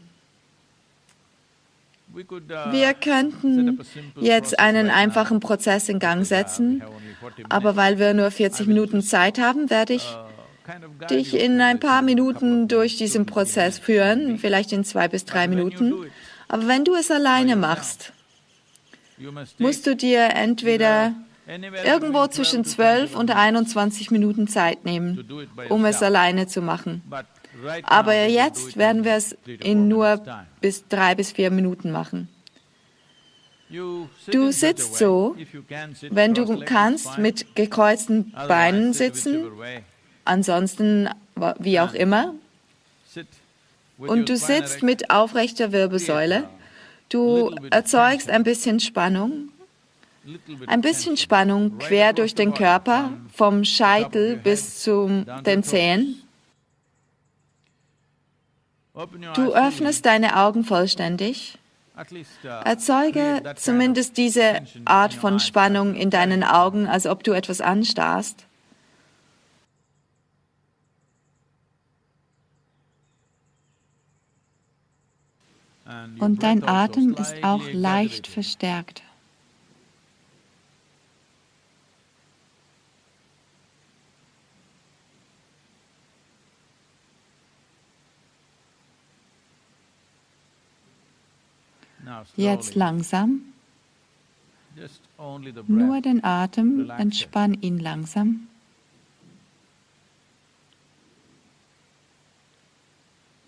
Uh, 2.16 2.22
Wir 2.72 2.94
könnten 2.94 3.80
jetzt 4.20 4.58
einen 4.58 4.90
einfachen 4.90 5.42
Prozess 5.42 5.90
in 5.90 6.00
Gang 6.00 6.22
uh, 6.22 6.24
setzen, 6.24 6.82
have 6.82 6.94
only 6.94 7.14
40 7.20 7.46
aber 7.50 7.76
weil 7.76 8.00
wir 8.00 8.14
nur 8.14 8.32
40 8.32 8.68
Minuten 8.68 9.02
Zeit 9.02 9.38
haben, 9.38 9.70
werde 9.70 9.94
ich 9.94 10.16
Uh, 10.68 10.70
guide 10.98 11.16
dich 11.16 11.36
in 11.36 11.62
ein 11.62 11.80
paar 11.80 12.02
Minuten 12.02 12.68
durch 12.68 12.98
diesen 12.98 13.26
Prozess 13.26 13.78
führen, 13.78 14.40
vielleicht 14.40 14.72
in 14.72 14.84
zwei 14.84 15.08
bis 15.08 15.26
drei 15.26 15.48
Minuten. 15.48 15.94
Aber 16.48 16.68
wenn 16.68 16.86
du 16.86 16.96
es 16.96 17.12
alleine 17.12 17.56
machst, 17.56 18.14
musst 19.60 19.86
du 19.86 19.96
dir 19.96 20.30
entweder 20.34 21.14
irgendwo 21.48 22.28
zwischen 22.28 22.64
12 22.64 23.12
to 23.12 23.16
12 23.16 23.16
und 23.16 23.32
21 23.32 23.76
21 23.76 24.12
Minuten 24.12 24.48
Zeit 24.48 24.86
nehmen, 24.86 25.26
um 25.70 25.86
es 25.86 26.02
alleine 26.02 26.48
zu 26.48 26.62
machen. 26.62 27.02
Aber 27.84 28.14
jetzt 28.26 28.78
werden 28.78 29.04
wir 29.04 29.14
es 29.14 29.38
in 29.46 29.88
nur 29.88 30.22
bis 30.62 30.88
drei 30.88 31.16
bis 31.16 31.32
vier 31.32 31.52
Minuten 31.52 31.92
machen. 31.92 32.30
Du 33.70 34.52
sitzt 34.52 34.96
so, 34.96 35.36
Wenn 36.10 36.34
du 36.34 36.60
kannst, 36.66 37.18
mit 37.18 37.56
gekreuzten 37.56 38.32
Beinen 38.48 38.94
sit 38.94 39.16
sitzen, 39.16 39.46
ansonsten 40.24 41.10
wie 41.60 41.80
auch 41.80 41.94
immer. 41.94 42.36
Und 43.98 44.30
du 44.30 44.38
sitzt 44.38 44.84
mit 44.84 45.10
aufrechter 45.10 45.72
Wirbelsäule. 45.72 46.48
Du 47.10 47.56
erzeugst 47.72 48.30
ein 48.30 48.44
bisschen 48.44 48.80
Spannung, 48.80 49.50
ein 50.68 50.82
bisschen. 50.82 51.18
Spannung 51.18 51.78
quer 51.78 52.14
durch 52.14 52.36
den 52.36 52.54
Körper, 52.54 53.12
vom 53.34 53.64
Scheitel 53.64 54.38
bis 54.38 54.82
zu 54.82 55.26
den 55.46 55.64
Zehen. 55.64 56.22
Du 59.36 59.54
öffnest 59.54 60.06
deine 60.06 60.38
Augen 60.38 60.64
vollständig. 60.64 61.58
Erzeuge 62.44 63.54
zumindest 63.56 64.18
diese 64.18 64.62
Art 64.84 65.14
von 65.14 65.40
Spannung 65.40 65.96
in 65.96 66.10
deinen 66.10 66.44
Augen, 66.44 66.88
als 66.88 67.06
ob 67.06 67.24
du 67.24 67.32
etwas 67.32 67.62
anstarrst. 67.62 68.46
Und 76.20 76.44
dein 76.44 76.68
Atem 76.68 77.14
ist 77.14 77.44
auch 77.44 77.64
leicht 77.72 78.28
verstärkt. 78.28 79.04
Jetzt 92.36 92.76
langsam, 92.76 93.42
nur 95.68 96.02
den 96.02 96.24
Atem, 96.24 96.90
entspann 96.90 97.54
ihn 97.62 97.80
langsam. 97.80 98.48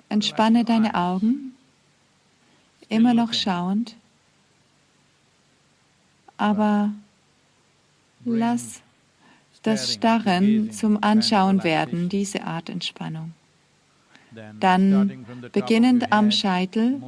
Entspanne 0.09 0.63
deine 0.63 0.95
Augen, 0.95 1.53
immer 2.87 3.13
noch 3.13 3.33
schauend, 3.33 3.95
aber 6.37 6.93
lass 8.23 8.81
das 9.63 9.93
Starren 9.93 10.71
zum 10.71 11.03
Anschauen 11.03 11.63
werden, 11.63 12.07
diese 12.07 12.43
Art 12.43 12.69
Entspannung. 12.69 13.33
Dann 14.59 15.25
beginnend 15.51 16.11
am 16.11 16.31
Scheitel, 16.31 17.01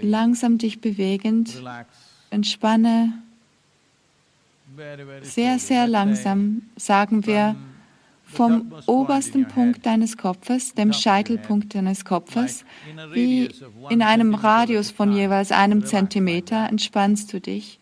langsam 0.00 0.58
dich 0.58 0.80
bewegend, 0.80 1.62
entspanne 2.30 3.12
sehr, 5.22 5.58
sehr 5.58 5.86
langsam, 5.86 6.62
sagen 6.76 7.26
wir 7.26 7.56
vom 8.24 8.72
obersten 8.86 9.46
Punkt 9.46 9.84
deines 9.84 10.16
Kopfes, 10.16 10.74
dem 10.74 10.92
Scheitelpunkt 10.92 11.74
deines 11.74 12.04
Kopfes, 12.04 12.64
wie 13.12 13.50
in 13.90 14.02
einem 14.02 14.34
Radius 14.34 14.90
von 14.90 15.12
jeweils 15.12 15.52
einem 15.52 15.84
Zentimeter 15.84 16.68
entspannst 16.68 17.32
du 17.32 17.40
dich 17.40 17.78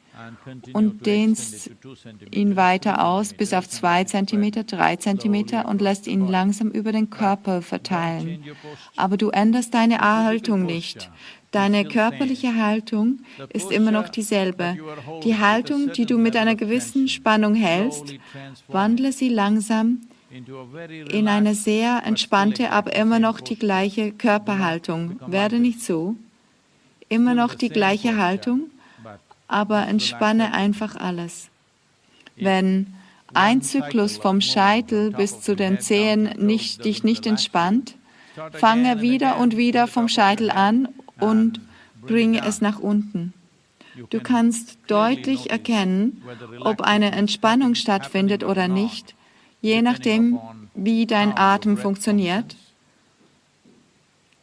und 0.73 1.07
dehnst 1.07 1.71
ihn 2.31 2.57
weiter 2.57 3.05
aus 3.05 3.33
bis 3.33 3.53
auf 3.53 3.69
zwei 3.69 4.05
Zentimeter, 4.05 4.65
drei 4.65 4.97
Zentimeter 4.97 5.69
und 5.69 5.81
lässt 5.81 6.07
ihn 6.07 6.27
langsam 6.29 6.71
über 6.71 6.93
den 6.93 7.11
Körper 7.11 7.63
verteilen. 7.63 8.45
Aber 8.97 9.17
du 9.17 9.31
änderst 9.31 9.75
deine 9.75 10.01
Haltung 10.01 10.65
nicht. 10.65 11.11
Deine 11.51 11.85
körperliche 11.85 12.55
Haltung 12.55 13.21
ist 13.53 13.73
immer 13.73 13.91
noch 13.91 14.09
dieselbe. 14.09 14.77
Die 15.25 15.37
Haltung, 15.37 15.93
die 15.93 16.07
du 16.07 16.17
mit 16.17 16.37
einer 16.37 16.55
gewissen 16.55 17.09
Spannung 17.09 17.55
hältst, 17.55 18.15
wandle 18.69 19.13
sie 19.13 19.29
langsam 19.29 20.03
in 20.31 21.27
eine 21.27 21.57
sehr 21.57 22.03
entspannte, 22.05 22.71
aber 22.71 22.95
immer 22.95 23.19
noch 23.19 23.41
die 23.41 23.59
gleiche 23.59 24.13
Körperhaltung. 24.13 25.19
Werde 25.27 25.59
nicht 25.59 25.81
so. 25.81 26.15
Immer 27.09 27.35
noch 27.35 27.55
die 27.55 27.71
gleiche 27.71 28.17
Haltung, 28.17 28.71
aber 29.51 29.87
entspanne 29.87 30.53
einfach 30.53 30.97
alles. 30.97 31.49
Wenn 32.37 32.95
ein 33.35 33.63
Zyklus 33.63 34.17
vom 34.17 34.41
Scheitel 34.41 35.11
bis 35.13 35.41
zu 35.41 35.55
den 35.55 35.81
Zehen 35.81 36.35
nicht, 36.39 36.85
dich 36.85 37.05
nicht 37.05 37.27
entspannt, 37.27 37.97
fange 38.53 39.01
wieder 39.01 39.39
und 39.39 39.57
wieder 39.57 39.87
vom 39.87 40.09
Scheitel 40.09 40.51
an 40.51 40.89
und 41.19 41.61
bringe 42.01 42.45
es 42.45 42.61
nach 42.61 42.79
unten. 42.79 43.35
Du 44.09 44.21
kannst 44.21 44.79
deutlich 44.87 45.51
erkennen, 45.51 46.23
ob 46.61 46.81
eine 46.81 47.13
Entspannung 47.13 47.75
stattfindet 47.75 48.45
oder 48.45 48.69
nicht, 48.69 49.15
je 49.61 49.83
nachdem, 49.83 50.39
wie 50.75 51.07
dein 51.07 51.37
Atem 51.37 51.77
funktioniert 51.77 52.57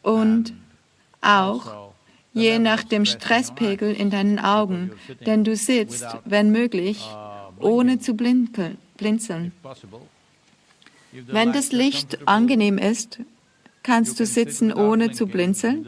und 0.02 0.52
auch 1.20 1.87
je 2.32 2.58
nach 2.58 2.84
dem 2.84 3.04
Stresspegel 3.04 3.92
in 3.92 4.10
deinen 4.10 4.38
Augen, 4.38 4.92
denn 5.26 5.44
du 5.44 5.56
sitzt, 5.56 6.06
wenn 6.24 6.50
möglich, 6.50 7.04
ohne 7.60 7.98
zu 7.98 8.14
blinzeln. 8.14 9.52
Wenn 11.12 11.52
das 11.52 11.72
Licht 11.72 12.18
angenehm 12.26 12.78
ist, 12.78 13.20
kannst 13.82 14.20
du 14.20 14.26
sitzen, 14.26 14.72
ohne 14.72 15.12
zu 15.12 15.26
blinzeln. 15.26 15.86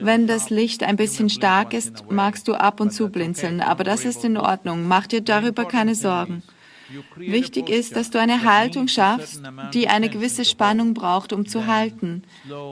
Wenn 0.00 0.26
das 0.26 0.50
Licht 0.50 0.82
ein 0.82 0.96
bisschen 0.96 1.30
stark 1.30 1.72
ist, 1.72 2.10
magst 2.10 2.46
du 2.48 2.54
ab 2.54 2.80
und 2.80 2.90
zu 2.90 3.08
blinzeln, 3.08 3.60
aber 3.60 3.82
das 3.84 4.04
ist 4.04 4.24
in 4.24 4.36
Ordnung. 4.36 4.86
Mach 4.86 5.06
dir 5.06 5.22
darüber 5.22 5.64
keine 5.64 5.94
Sorgen. 5.94 6.42
Wichtig 7.16 7.68
ist, 7.68 7.96
dass 7.96 8.10
du 8.10 8.18
eine 8.18 8.44
Haltung 8.44 8.88
schaffst, 8.88 9.42
die 9.74 9.88
eine 9.88 10.08
gewisse 10.08 10.44
Spannung 10.44 10.94
braucht, 10.94 11.32
um 11.32 11.46
zu 11.46 11.66
halten. 11.66 12.22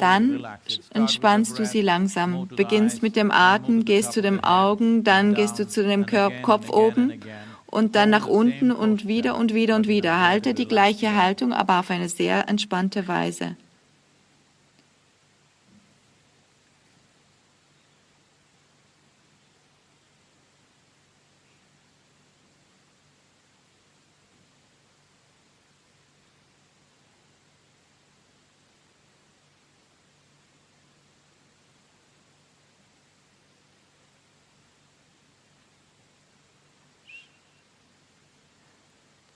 Dann 0.01 0.45
entspannst 0.93 1.59
du 1.59 1.65
sie 1.65 1.83
langsam. 1.83 2.49
Beginnst 2.49 3.03
mit 3.03 3.17
dem 3.17 3.31
Atem, 3.31 3.85
gehst 3.85 4.13
zu 4.13 4.23
den 4.23 4.43
Augen, 4.43 5.05
dann 5.05 5.35
gehst 5.35 5.59
du 5.59 5.67
zu 5.67 5.83
dem 5.83 6.07
Kopf 6.43 6.71
oben 6.71 7.21
und 7.67 7.95
dann 7.97 8.11
nach 8.11 8.27
unten 8.27 8.71
und 8.73 9.07
wieder 9.07 9.37
und 9.37 9.55
wieder. 9.55 9.77
Und 9.77 9.89
wieder. 9.89 10.21
Halte 10.21 10.55
die 10.55 10.67
gleiche 10.67 11.15
Haltung, 11.15 11.53
aber 11.53 11.81
auf 11.81 11.91
eine 11.91 12.09
sehr 12.09 12.49
entspannte 12.49 13.07
Weise. 13.09 13.57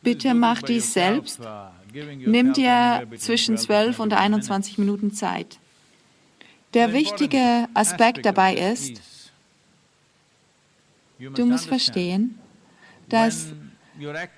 Bitte 0.03 0.35
mach 0.35 0.63
dies 0.63 0.93
selbst. 0.93 1.41
Nimm 1.93 2.53
dir 2.53 3.07
zwischen 3.19 3.57
12 3.57 4.01
und 4.01 4.13
21 4.13 4.79
Minuten 4.79 5.13
Zeit. 5.13 5.59
Der 6.75 6.93
wichtige 6.93 7.69
Aspekt 7.75 8.25
dabei 8.25 8.55
ist, 8.57 9.01
du 11.19 11.47
musst 11.47 11.67
verstehen, 11.67 12.39
dass 13.09 13.49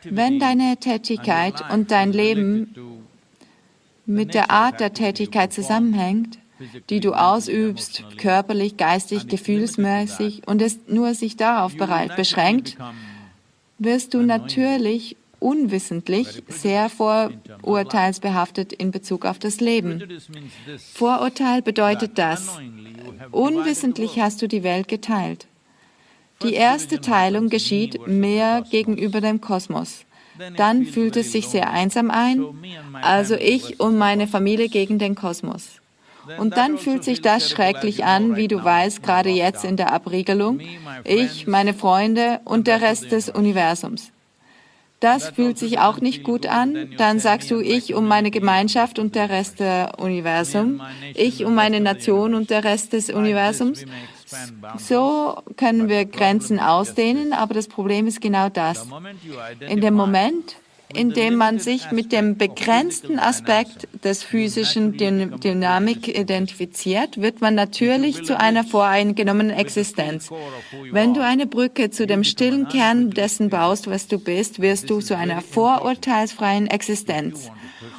wenn 0.05 0.40
deine 0.40 0.77
Tätigkeit 0.79 1.62
und 1.70 1.90
dein 1.92 2.12
Leben 2.12 2.74
mit 4.05 4.35
der 4.35 4.50
Art 4.50 4.81
der 4.81 4.92
Tätigkeit 4.92 5.53
zusammenhängt, 5.53 6.38
die 6.90 7.00
du 7.00 7.14
ausübst, 7.14 8.05
körperlich, 8.18 8.77
geistig, 8.77 9.29
gefühlsmäßig, 9.29 10.46
und 10.46 10.61
es 10.61 10.79
nur 10.88 11.14
sich 11.14 11.37
darauf 11.37 11.77
beschränkt, 11.77 12.77
wirst 13.79 14.14
du 14.14 14.22
natürlich 14.22 15.16
unwissentlich 15.44 16.42
sehr 16.48 16.88
vorurteilsbehaftet 16.88 18.72
in 18.72 18.90
Bezug 18.90 19.26
auf 19.26 19.38
das 19.38 19.61
Leben. 19.61 20.02
Vorurteil 20.94 21.61
bedeutet 21.61 22.12
das, 22.16 22.59
unwissentlich 23.30 24.18
hast 24.18 24.40
du 24.40 24.48
die 24.48 24.62
Welt 24.62 24.88
geteilt. 24.88 25.46
Die 26.42 26.54
erste 26.54 27.00
Teilung 27.00 27.50
geschieht 27.50 28.07
mehr 28.07 28.64
gegenüber 28.70 29.20
dem 29.20 29.42
Kosmos. 29.42 30.07
Dann 30.57 30.87
fühlt 30.87 31.16
es 31.16 31.30
sich 31.30 31.46
sehr 31.48 31.70
einsam 31.70 32.11
ein, 32.11 32.42
also 33.02 33.35
ich 33.35 33.78
und 33.80 33.98
meine 33.98 34.26
Familie 34.26 34.70
gegen 34.70 34.98
den 34.98 35.14
Kosmos. 35.14 35.83
Und 36.38 36.57
dann 36.57 36.78
fühlt 36.78 37.04
sich 37.04 37.20
das 37.20 37.50
schrecklich 37.50 38.04
an, 38.04 38.35
wie 38.35 38.48
du 38.48 38.64
weißt, 38.64 39.02
gerade 39.02 39.28
jetzt 39.28 39.62
in 39.62 39.76
der 39.76 39.92
Abriegelung. 39.92 40.61
Ich, 41.04 41.46
meine 41.46 41.74
Freunde 41.74 42.40
und 42.46 42.66
der 42.66 42.80
Rest 42.80 43.12
des 43.12 43.28
Universums 43.28 44.13
das 45.05 45.29
fühlt 45.29 45.59
sich 45.59 45.79
auch 45.79 46.01
nicht 46.01 46.23
gut 46.23 46.47
an, 46.47 46.88
dann 46.97 47.19
sagst 47.19 47.51
du 47.51 47.61
ich 47.61 47.95
um 47.95 48.09
meine 48.09 48.31
Gemeinschaft 48.31 48.99
und 48.99 49.14
der 49.14 49.29
Rest 49.29 49.61
des 49.61 49.88
Universums, 49.99 50.81
ich 51.14 51.45
um 51.45 51.55
meine 51.55 51.81
Nation 51.81 52.35
und 52.35 52.49
der 52.49 52.64
Rest 52.64 52.95
des 52.95 53.11
Universums. 53.11 53.85
So 54.79 55.37
können 55.57 55.88
wir 55.88 56.07
Grenzen 56.07 56.59
ausdehnen, 56.59 57.35
aber 57.35 57.53
das 57.53 57.69
Problem 57.69 58.07
ist 58.07 58.21
genau 58.23 58.49
das. 58.49 58.87
In 59.61 59.83
dem 59.83 59.95
Moment, 59.95 60.57
indem 60.92 61.37
man 61.37 61.59
sich 61.59 61.90
mit 61.90 62.12
dem 62.12 62.37
begrenzten 62.37 63.18
Aspekt 63.18 63.88
des 64.05 64.23
physischen 64.23 64.97
Dynamik 64.97 66.09
identifiziert, 66.09 67.20
wird 67.20 67.40
man 67.40 67.55
natürlich 67.55 68.25
zu 68.25 68.38
einer 68.38 68.64
voreingenommenen 68.64 69.57
Existenz. 69.57 70.31
Wenn 70.90 71.14
du 71.14 71.25
eine 71.25 71.47
Brücke 71.47 71.90
zu 71.90 72.07
dem 72.07 72.25
stillen 72.25 72.68
Kern 72.68 73.11
dessen 73.11 73.51
baust, 73.51 73.88
was 73.88 74.07
du 74.07 74.18
bist, 74.18 74.61
wirst 74.61 74.90
du 74.90 75.01
zu 75.01 75.16
einer 75.16 75.40
vorurteilsfreien 75.40 76.66
Existenz. 76.66 77.51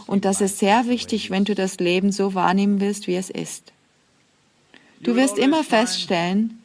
Und 0.07 0.25
das 0.25 0.41
ist 0.41 0.59
sehr 0.59 0.87
wichtig, 0.87 1.31
wenn 1.31 1.45
du 1.45 1.55
das 1.55 1.79
Leben 1.79 2.11
so 2.11 2.33
wahrnehmen 2.33 2.79
willst, 2.79 3.07
wie 3.07 3.15
es 3.15 3.29
ist. 3.29 3.73
Du 5.01 5.15
wirst 5.15 5.37
immer 5.37 5.63
feststellen, 5.63 6.61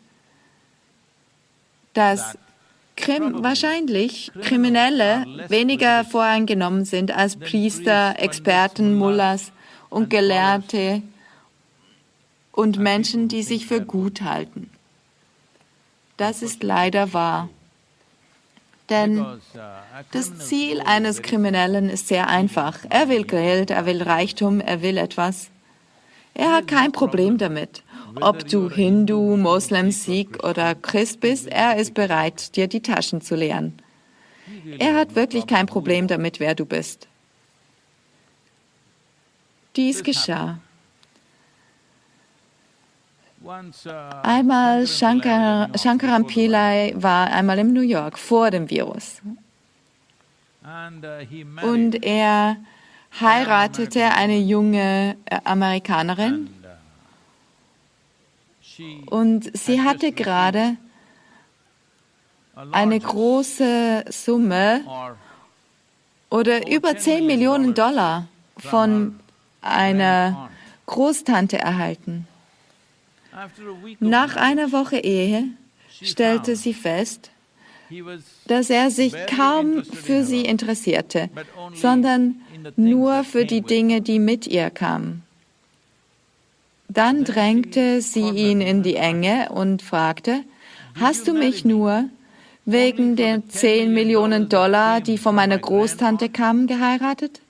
dass 1.92 2.38
Krim, 3.00 3.42
wahrscheinlich 3.42 4.30
Kriminelle 4.42 5.26
weniger 5.48 6.04
voreingenommen 6.04 6.84
sind 6.84 7.10
als 7.10 7.36
Priester, 7.36 8.14
Experten, 8.18 8.96
Mullahs 8.96 9.52
und 9.88 10.10
Gelehrte 10.10 11.02
und 12.52 12.78
Menschen, 12.78 13.28
die 13.28 13.42
sich 13.42 13.66
für 13.66 13.80
gut 13.80 14.22
halten. 14.22 14.70
Das 16.16 16.42
ist 16.42 16.62
leider 16.62 17.12
wahr. 17.12 17.48
Denn 18.90 19.24
das 20.10 20.36
Ziel 20.38 20.80
eines 20.80 21.22
Kriminellen 21.22 21.88
ist 21.88 22.08
sehr 22.08 22.28
einfach. 22.28 22.78
Er 22.90 23.08
will 23.08 23.24
Geld, 23.24 23.70
er 23.70 23.86
will 23.86 24.02
Reichtum, 24.02 24.60
er 24.60 24.82
will 24.82 24.98
etwas. 24.98 25.48
Er 26.34 26.52
hat 26.52 26.66
kein 26.68 26.92
Problem 26.92 27.38
damit. 27.38 27.82
Ob 28.20 28.46
du 28.48 28.70
Hindu, 28.70 29.36
Moslem, 29.36 29.90
Sikh 29.90 30.42
oder 30.42 30.74
Christ 30.74 31.20
bist, 31.20 31.46
er 31.46 31.76
ist 31.76 31.94
bereit, 31.94 32.56
dir 32.56 32.66
die 32.66 32.80
Taschen 32.80 33.20
zu 33.20 33.36
leeren. 33.36 33.80
Er 34.78 34.96
hat 34.96 35.14
wirklich 35.14 35.46
kein 35.46 35.66
Problem 35.66 36.06
damit, 36.06 36.40
wer 36.40 36.54
du 36.54 36.64
bist. 36.64 37.08
Dies 39.76 40.02
geschah. 40.02 40.58
Einmal 44.22 44.86
Shankar, 44.86 45.70
Shankaram 45.78 46.26
Pillai 46.26 46.92
war 46.96 47.28
einmal 47.28 47.58
in 47.58 47.72
New 47.72 47.80
York 47.80 48.18
vor 48.18 48.50
dem 48.50 48.68
Virus. 48.68 49.22
Und 51.62 52.04
er 52.04 52.56
heiratete 53.18 54.04
eine 54.04 54.38
junge 54.38 55.16
äh, 55.24 55.38
Amerikanerin 55.44 56.50
und 59.06 59.56
sie 59.56 59.80
hatte 59.80 60.12
gerade 60.12 60.76
eine 62.72 62.98
große 62.98 64.04
Summe 64.10 64.82
oder 66.30 66.70
über 66.70 66.96
10 66.96 67.26
Millionen 67.26 67.74
Dollar 67.74 68.28
von 68.58 69.18
einer 69.62 70.50
Großtante 70.86 71.58
erhalten. 71.58 72.26
Nach 74.00 74.36
einer 74.36 74.72
Woche 74.72 74.98
Ehe 74.98 75.44
stellte 76.02 76.56
sie 76.56 76.74
fest, 76.74 77.30
dass 78.46 78.70
er 78.70 78.90
sich 78.90 79.14
kaum 79.26 79.84
für 79.84 80.24
sie 80.24 80.42
interessierte, 80.42 81.30
sondern 81.74 82.40
nur 82.76 83.24
für 83.24 83.44
die 83.44 83.62
Dinge, 83.62 84.00
die 84.00 84.18
mit 84.18 84.46
ihr 84.46 84.70
kamen. 84.70 85.22
Dann 86.92 87.22
drängte 87.22 88.02
sie 88.02 88.30
ihn 88.30 88.60
in 88.60 88.82
die 88.82 88.96
Enge 88.96 89.50
und 89.50 89.80
fragte, 89.80 90.42
hast 90.98 91.28
du 91.28 91.34
mich 91.34 91.64
nur 91.64 92.06
wegen 92.64 93.14
der 93.14 93.48
10 93.48 93.94
Millionen 93.94 94.48
Dollar, 94.48 95.00
die 95.00 95.16
von 95.16 95.36
meiner 95.36 95.56
Großtante 95.56 96.28
kamen, 96.28 96.66
geheiratet? 96.66 97.42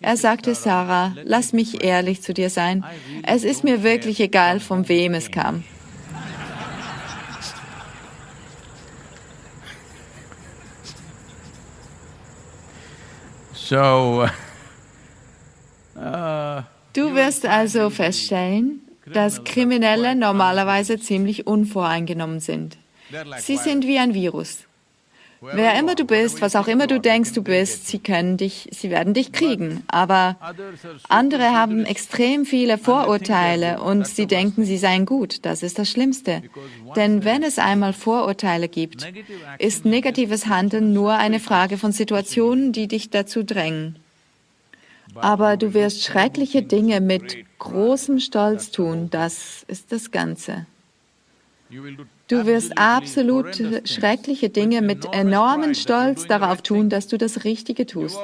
Er 0.00 0.16
sagte, 0.16 0.56
Sarah, 0.56 1.14
lass 1.22 1.52
mich 1.52 1.84
ehrlich 1.84 2.22
zu 2.22 2.34
dir 2.34 2.50
sein. 2.50 2.84
Es 3.22 3.44
ist 3.44 3.62
mir 3.62 3.84
wirklich 3.84 4.18
egal, 4.18 4.58
von 4.58 4.88
wem 4.88 5.14
es 5.14 5.30
kam. 5.30 5.62
So, 13.54 14.26
uh, 15.94 16.62
Du 16.92 17.14
wirst 17.14 17.46
also 17.46 17.90
feststellen, 17.90 18.80
dass 19.12 19.44
Kriminelle 19.44 20.14
normalerweise 20.14 20.98
ziemlich 20.98 21.46
unvoreingenommen 21.46 22.40
sind. 22.40 22.76
Sie 23.38 23.56
sind 23.56 23.86
wie 23.86 23.98
ein 23.98 24.14
Virus. 24.14 24.58
Wer 25.40 25.76
immer 25.76 25.96
du 25.96 26.04
bist, 26.04 26.40
was 26.40 26.54
auch 26.54 26.68
immer 26.68 26.86
du 26.86 27.00
denkst, 27.00 27.32
du 27.32 27.42
bist, 27.42 27.88
sie 27.88 27.98
können 27.98 28.36
dich, 28.36 28.68
sie 28.70 28.90
werden 28.90 29.12
dich 29.12 29.32
kriegen. 29.32 29.82
Aber 29.88 30.36
andere 31.08 31.50
haben 31.50 31.84
extrem 31.84 32.46
viele 32.46 32.78
Vorurteile 32.78 33.80
und 33.82 34.06
sie 34.06 34.26
denken, 34.26 34.64
sie 34.64 34.78
seien 34.78 35.04
gut. 35.04 35.44
Das 35.44 35.64
ist 35.64 35.80
das 35.80 35.90
Schlimmste. 35.90 36.42
Denn 36.94 37.24
wenn 37.24 37.42
es 37.42 37.58
einmal 37.58 37.92
Vorurteile 37.92 38.68
gibt, 38.68 39.04
ist 39.58 39.84
negatives 39.84 40.46
Handeln 40.46 40.92
nur 40.92 41.14
eine 41.14 41.40
Frage 41.40 41.76
von 41.76 41.90
Situationen, 41.90 42.70
die 42.70 42.86
dich 42.86 43.10
dazu 43.10 43.42
drängen. 43.42 43.98
Aber 45.14 45.56
du 45.56 45.74
wirst 45.74 46.02
schreckliche 46.02 46.62
Dinge 46.62 47.00
mit 47.00 47.36
großem 47.58 48.18
Stolz 48.18 48.70
tun. 48.70 49.08
Das 49.10 49.64
ist 49.68 49.92
das 49.92 50.10
Ganze. 50.10 50.66
Du 52.28 52.46
wirst 52.46 52.76
absolut 52.76 53.60
schreckliche 53.84 54.50
Dinge 54.50 54.82
mit 54.82 55.06
enormem 55.12 55.74
Stolz 55.74 56.26
darauf 56.26 56.60
tun, 56.60 56.90
dass 56.90 57.08
du 57.08 57.16
das 57.16 57.44
Richtige 57.44 57.86
tust. 57.86 58.18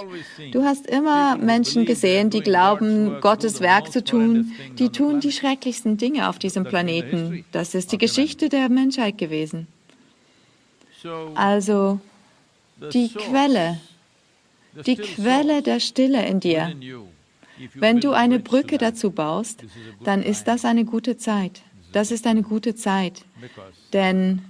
Du 0.53 0.65
hast 0.65 0.87
immer 0.87 1.37
Menschen 1.37 1.87
gesehen, 1.87 2.29
die 2.29 2.41
glauben, 2.41 3.21
Gottes 3.21 3.61
Werk 3.61 3.91
zu 3.91 4.05
tun. 4.05 4.53
Die 4.79 4.91
tun 4.91 5.21
die 5.21 5.33
schrecklichsten 5.33 5.97
Dinge 5.97 6.29
auf 6.29 6.39
diesem 6.39 6.65
Planeten. 6.65 7.45
Das 7.53 7.75
ist 7.75 7.93
die 7.93 7.99
Geschichte 7.99 8.51
der 8.51 8.69
Menschheit 8.69 9.17
gewesen. 9.17 9.67
Also 11.35 12.01
die 12.93 13.09
Quelle, 13.09 13.81
die 14.87 14.97
Quelle 14.97 15.63
der 15.63 15.81
Stille 15.81 16.27
in 16.27 16.41
dir. 16.41 16.75
Wenn 17.75 18.01
du 18.01 18.13
eine 18.13 18.39
Brücke 18.39 18.79
dazu 18.79 19.11
baust, 19.11 19.65
dann 20.05 20.23
ist 20.23 20.45
das 20.45 20.65
eine 20.65 20.85
gute 20.85 21.17
Zeit. 21.17 21.63
Das 21.93 22.11
ist 22.11 22.27
eine 22.27 22.43
gute 22.43 22.75
Zeit, 22.75 23.25
denn 23.93 24.43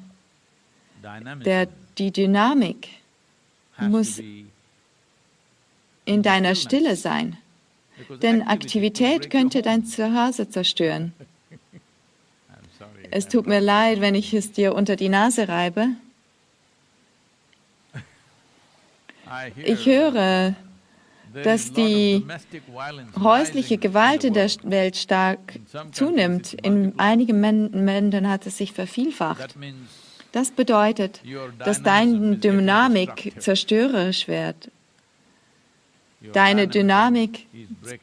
der, 1.45 1.68
die 1.97 2.11
Dynamik 2.11 2.89
muss 3.79 4.20
in 6.05 6.22
deiner 6.22 6.55
Stille 6.55 6.97
sein. 6.97 7.37
Denn 8.22 8.43
Aktivität 8.43 9.31
könnte 9.31 9.62
dein 9.62 9.85
Zuhause 9.85 10.49
zerstören. 10.49 11.12
Es 13.11 13.26
tut 13.26 13.47
mir 13.47 13.61
leid, 13.61 14.03
wenn 14.03 14.14
ich 14.14 14.35
es 14.35 14.53
dir 14.53 14.74
unter 14.74 14.95
die 14.95 15.09
Nase 15.09 15.49
reibe. 15.49 15.89
Ich 19.57 19.87
höre, 19.87 20.55
dass 21.45 21.72
die 21.72 22.24
häusliche 23.20 23.79
Gewalt 23.79 24.24
in 24.24 24.35
der 24.35 24.51
Welt 24.62 24.97
stark 24.97 25.39
zunimmt. 25.93 26.55
In 26.55 26.99
einigen 26.99 27.41
Ländern 27.85 28.29
hat 28.29 28.47
es 28.47 28.59
sich 28.59 28.72
vervielfacht. 28.72 29.55
Das 30.33 30.51
bedeutet, 30.51 31.22
dass 31.59 31.83
deine 31.83 32.37
Dynamik 32.37 33.35
zerstörerisch 33.39 34.29
wird. 34.29 34.70
Deine 36.33 36.66
Dynamik 36.66 37.47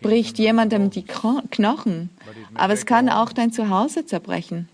bricht 0.02 0.40
jemandem 0.40 0.90
die 0.90 1.04
Knochen, 1.04 2.10
aber 2.54 2.74
es 2.74 2.86
kann 2.86 3.10
auch 3.10 3.34
dein 3.34 3.52
Zuhause 3.52 4.06
zerbrechen. 4.06 4.70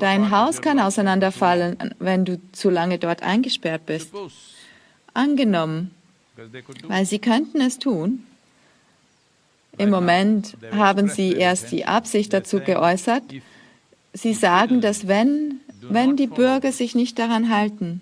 Dein 0.00 0.30
Haus 0.30 0.60
kann 0.60 0.80
auseinanderfallen, 0.80 1.94
wenn 1.98 2.24
du 2.24 2.40
zu 2.52 2.70
lange 2.70 2.98
dort 2.98 3.22
eingesperrt 3.22 3.86
bist. 3.86 4.12
Angenommen, 5.18 5.90
weil 6.86 7.04
sie 7.04 7.18
könnten 7.18 7.60
es 7.60 7.80
tun. 7.80 8.24
Im 9.76 9.90
Moment 9.90 10.56
haben 10.70 11.08
sie 11.08 11.32
erst 11.32 11.72
die 11.72 11.86
Absicht 11.86 12.32
dazu 12.32 12.60
geäußert. 12.60 13.24
Sie 14.12 14.32
sagen, 14.32 14.80
dass 14.80 15.08
wenn, 15.08 15.58
wenn 15.80 16.14
die 16.14 16.28
Bürger 16.28 16.70
sich 16.70 16.94
nicht 16.94 17.18
daran 17.18 17.50
halten, 17.50 18.00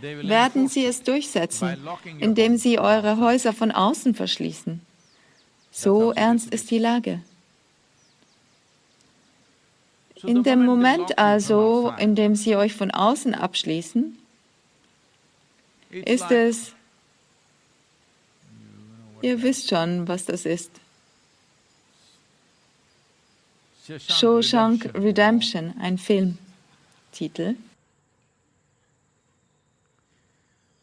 werden 0.00 0.66
sie 0.66 0.84
es 0.84 1.04
durchsetzen, 1.04 1.76
indem 2.18 2.56
sie 2.56 2.80
eure 2.80 3.18
Häuser 3.18 3.52
von 3.52 3.70
außen 3.70 4.16
verschließen. 4.16 4.80
So 5.70 6.10
ernst 6.10 6.52
ist 6.52 6.72
die 6.72 6.78
Lage. 6.78 7.20
In 10.24 10.42
dem 10.42 10.64
Moment 10.66 11.20
also, 11.20 11.92
in 11.98 12.16
dem 12.16 12.34
sie 12.34 12.56
euch 12.56 12.74
von 12.74 12.90
außen 12.90 13.32
abschließen, 13.32 14.16
ist 15.90 16.30
es, 16.30 16.72
ihr 19.22 19.42
wisst 19.42 19.68
schon, 19.68 20.08
was 20.08 20.24
das 20.24 20.46
ist. 20.46 20.70
Shawshank 23.98 24.94
Redemption, 24.94 25.74
ein 25.80 25.98
Filmtitel. 25.98 27.56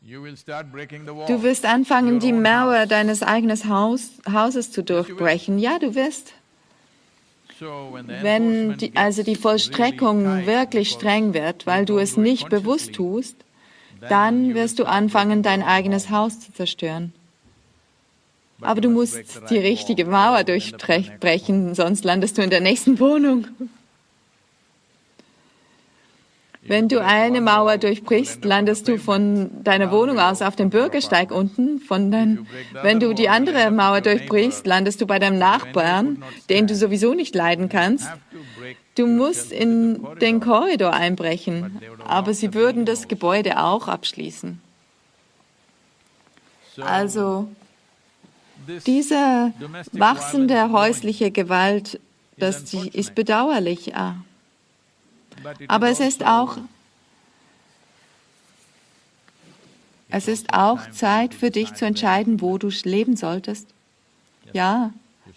Du 0.08 1.44
wirst 1.44 1.66
anfangen, 1.66 2.20
die 2.20 2.32
Mauer 2.32 2.86
deines 2.86 3.24
eigenen 3.24 3.68
Haus, 3.68 4.12
Hauses 4.32 4.72
zu 4.72 4.82
durchbrechen. 4.84 5.60
Ja, 5.60 5.80
du 5.80 5.96
wirst. 5.96 6.34
Wenn 7.60 8.78
die, 8.78 8.96
also 8.96 9.24
die 9.24 9.36
Vollstreckung 9.36 10.46
wirklich 10.46 10.92
streng 10.92 11.34
wird, 11.34 11.66
weil 11.66 11.86
du 11.86 11.98
es 11.98 12.16
nicht 12.16 12.50
bewusst 12.50 12.94
tust, 12.94 13.36
dann 14.10 14.54
wirst 14.54 14.80
du 14.80 14.86
anfangen, 14.86 15.44
dein 15.44 15.64
eigenes 15.64 16.10
Haus 16.10 16.40
zu 16.40 16.54
zerstören. 16.54 17.14
Aber 18.62 18.82
du 18.82 18.90
musst 18.90 19.50
die 19.50 19.60
richtige 19.60 20.06
Mauer 20.06 20.44
durchbrechen, 20.44 21.76
sonst 21.76 22.04
landest 22.04 22.38
du 22.38 22.42
in 22.42 22.50
der 22.50 22.62
nächsten 22.62 23.00
Wohnung. 23.00 23.48
Wenn 26.64 26.90
du 26.90 27.02
eine 27.02 27.40
Mauer 27.40 27.78
durchbrichst, 27.78 28.44
landest 28.44 28.90
du 28.90 28.98
von 28.98 29.64
deiner 29.64 29.90
Wohnung 29.90 30.20
aus 30.20 30.42
auf 30.42 30.58
dem 30.58 30.70
Bürgersteig 30.70 31.32
unten. 31.32 31.80
Von 31.80 32.12
dein, 32.12 32.46
wenn 32.82 33.00
du 33.00 33.14
die 33.14 33.30
andere 33.30 33.72
Mauer 33.72 34.02
durchbrichst, 34.02 34.68
landest 34.68 35.00
du 35.00 35.08
bei 35.08 35.18
deinem 35.18 35.38
Nachbarn, 35.38 36.24
den 36.50 36.68
du 36.68 36.76
sowieso 36.76 37.14
nicht 37.14 37.36
leiden 37.36 37.70
kannst. 37.70 38.10
Du 38.98 39.06
musst 39.06 39.52
in 39.52 40.04
den 40.20 40.40
Korridor 40.40 40.92
einbrechen, 40.92 41.80
aber 42.04 42.34
sie 42.34 42.56
würden 42.56 42.84
das 42.84 43.08
Gebäude 43.08 43.60
auch 43.60 43.88
abschließen. 43.88 44.60
Also 46.82 47.48
diese 48.88 49.54
wachsende 49.92 50.72
häusliche 50.72 51.30
Gewalt, 51.30 52.00
das 52.38 52.74
ist 52.74 53.14
bedauerlich. 53.14 53.94
Aber 55.68 55.90
es 55.90 56.00
ist 56.00 56.26
auch, 56.26 56.58
es 60.10 60.28
ist 60.28 60.54
auch 60.54 60.90
Zeit 60.90 61.36
für 61.36 61.52
dich 61.52 61.76
zu 61.76 61.86
entscheiden, 61.86 62.42
wo 62.42 62.58
du 62.58 62.70
leben 62.84 63.16
solltest. 63.16 63.68
Ja, 64.54 64.92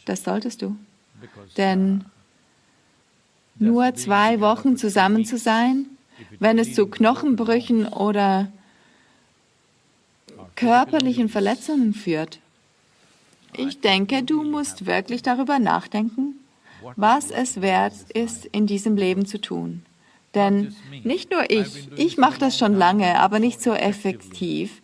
das 0.06 0.24
solltest 0.24 0.62
du. 0.62 0.76
Denn 1.58 2.06
nur 3.60 3.94
zwei 3.94 4.40
Wochen 4.40 4.76
zusammen 4.76 5.24
zu 5.24 5.36
sein, 5.38 5.86
wenn 6.38 6.58
es 6.58 6.74
zu 6.74 6.86
Knochenbrüchen 6.86 7.86
oder 7.86 8.50
körperlichen 10.56 11.28
Verletzungen 11.28 11.94
führt. 11.94 12.40
Ich 13.56 13.80
denke, 13.80 14.22
du 14.22 14.42
musst 14.42 14.86
wirklich 14.86 15.22
darüber 15.22 15.58
nachdenken, 15.58 16.34
was 16.96 17.30
es 17.30 17.60
wert 17.60 17.94
ist, 18.14 18.46
in 18.46 18.66
diesem 18.66 18.96
Leben 18.96 19.26
zu 19.26 19.40
tun. 19.40 19.82
Denn 20.34 20.74
nicht 21.04 21.30
nur 21.30 21.50
ich, 21.50 21.88
ich 21.96 22.16
mache 22.16 22.38
das 22.38 22.56
schon 22.56 22.74
lange, 22.74 23.18
aber 23.18 23.40
nicht 23.40 23.60
so 23.60 23.72
effektiv, 23.72 24.80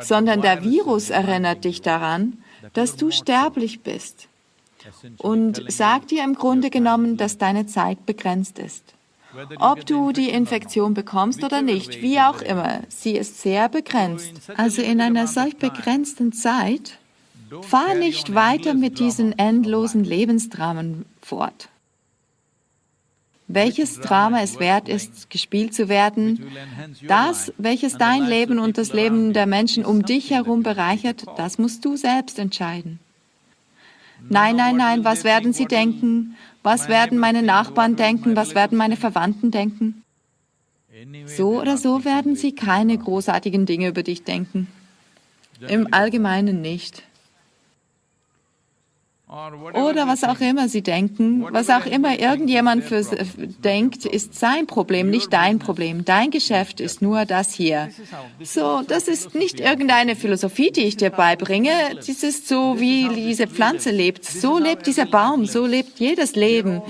sondern 0.00 0.42
der 0.42 0.64
Virus 0.64 1.10
erinnert 1.10 1.64
dich 1.64 1.82
daran, 1.82 2.38
dass 2.72 2.96
du 2.96 3.10
sterblich 3.10 3.80
bist 3.80 4.27
und 5.18 5.62
sagt 5.70 6.10
dir 6.10 6.24
im 6.24 6.34
Grunde 6.34 6.70
genommen, 6.70 7.16
dass 7.16 7.38
deine 7.38 7.66
Zeit 7.66 8.06
begrenzt 8.06 8.58
ist. 8.58 8.94
Ob 9.58 9.84
du 9.84 10.12
die 10.12 10.30
Infektion 10.30 10.94
bekommst 10.94 11.44
oder 11.44 11.60
nicht, 11.60 12.00
wie 12.00 12.18
auch 12.18 12.40
immer, 12.40 12.80
sie 12.88 13.12
ist 13.12 13.40
sehr 13.40 13.68
begrenzt. 13.68 14.32
Also 14.56 14.82
in 14.82 15.00
einer 15.00 15.26
solch 15.26 15.56
begrenzten 15.56 16.32
Zeit, 16.32 16.98
fahr 17.62 17.94
nicht 17.94 18.34
weiter 18.34 18.74
mit 18.74 18.98
diesen 18.98 19.38
endlosen 19.38 20.04
Lebensdramen 20.04 21.04
fort. 21.20 21.68
Welches 23.50 24.00
Drama 24.00 24.42
es 24.42 24.60
wert 24.60 24.90
ist, 24.90 25.30
gespielt 25.30 25.74
zu 25.74 25.88
werden, 25.88 26.50
das, 27.06 27.50
welches 27.56 27.96
dein 27.96 28.26
Leben 28.26 28.58
und 28.58 28.76
das 28.76 28.92
Leben 28.92 29.32
der 29.32 29.46
Menschen 29.46 29.86
um 29.86 30.02
dich 30.02 30.30
herum 30.30 30.62
bereichert, 30.62 31.24
das 31.38 31.56
musst 31.56 31.82
du 31.84 31.96
selbst 31.96 32.38
entscheiden. 32.38 32.98
Nein, 34.28 34.56
nein, 34.56 34.76
nein, 34.76 35.04
was 35.04 35.24
werden 35.24 35.52
sie 35.52 35.66
denken? 35.66 36.36
Was 36.62 36.88
werden 36.88 37.18
meine 37.18 37.42
Nachbarn 37.42 37.96
denken? 37.96 38.36
Was 38.36 38.54
werden 38.54 38.76
meine 38.76 38.96
Verwandten 38.96 39.50
denken? 39.50 40.02
So 41.26 41.60
oder 41.60 41.76
so 41.76 42.04
werden 42.04 42.34
sie 42.36 42.54
keine 42.54 42.98
großartigen 42.98 43.66
Dinge 43.66 43.88
über 43.88 44.02
dich 44.02 44.24
denken. 44.24 44.68
Im 45.60 45.92
Allgemeinen 45.92 46.60
nicht. 46.60 47.04
Oder 49.28 50.06
was 50.06 50.24
auch 50.24 50.40
immer 50.40 50.70
sie 50.70 50.80
denken, 50.80 51.46
was 51.50 51.68
auch 51.68 51.84
immer 51.84 52.18
irgendjemand 52.18 52.82
für 52.82 53.04
denkt, 53.62 54.06
ist 54.06 54.34
sein 54.34 54.66
Problem, 54.66 55.10
nicht 55.10 55.30
dein 55.34 55.58
Problem. 55.58 56.06
Dein 56.06 56.30
Geschäft 56.30 56.80
ist 56.80 57.02
nur 57.02 57.26
das 57.26 57.52
hier. 57.52 57.90
So, 58.42 58.82
das 58.88 59.06
ist 59.06 59.34
nicht 59.34 59.60
irgendeine 59.60 60.16
Philosophie, 60.16 60.70
die 60.70 60.84
ich 60.84 60.96
dir 60.96 61.10
beibringe. 61.10 61.72
Das 61.94 62.08
ist 62.08 62.48
so, 62.48 62.80
wie 62.80 63.08
diese 63.14 63.46
Pflanze 63.46 63.90
lebt. 63.90 64.24
So 64.24 64.58
lebt 64.58 64.86
dieser 64.86 65.04
Baum, 65.04 65.44
so 65.44 65.66
lebt 65.66 66.00
jedes 66.00 66.34
Leben. 66.34 66.80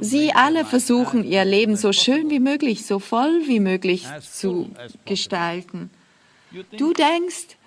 Sie 0.00 0.32
alle 0.32 0.64
versuchen, 0.64 1.22
ihr 1.22 1.44
Leben 1.44 1.76
so 1.76 1.92
schön 1.92 2.30
wie 2.30 2.40
möglich, 2.40 2.86
so 2.86 2.98
voll 2.98 3.42
wie 3.46 3.60
möglich 3.60 4.06
zu 4.22 4.70
gestalten. 5.04 5.90
Du 6.78 6.94
denkst, 6.94 7.58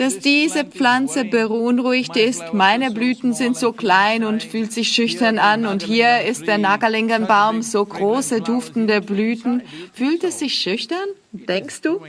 dass 0.00 0.18
diese 0.18 0.64
Pflanze 0.64 1.26
beunruhigt 1.26 2.16
ist. 2.16 2.54
Meine 2.54 2.90
Blüten 2.90 3.34
sind 3.34 3.58
so 3.58 3.70
klein 3.72 4.24
und 4.24 4.42
fühlt 4.42 4.72
sich 4.72 4.88
schüchtern 4.88 5.38
an 5.38 5.66
und 5.66 5.82
hier 5.82 6.22
ist 6.22 6.46
der 6.46 6.56
Nagalingenbaum, 6.56 7.60
so 7.60 7.84
große, 7.84 8.40
duftende 8.40 9.02
Blüten. 9.02 9.60
Fühlt 9.92 10.24
es 10.24 10.38
sich 10.38 10.54
schüchtern? 10.54 11.06
Denkst 11.32 11.82
du? 11.82 12.00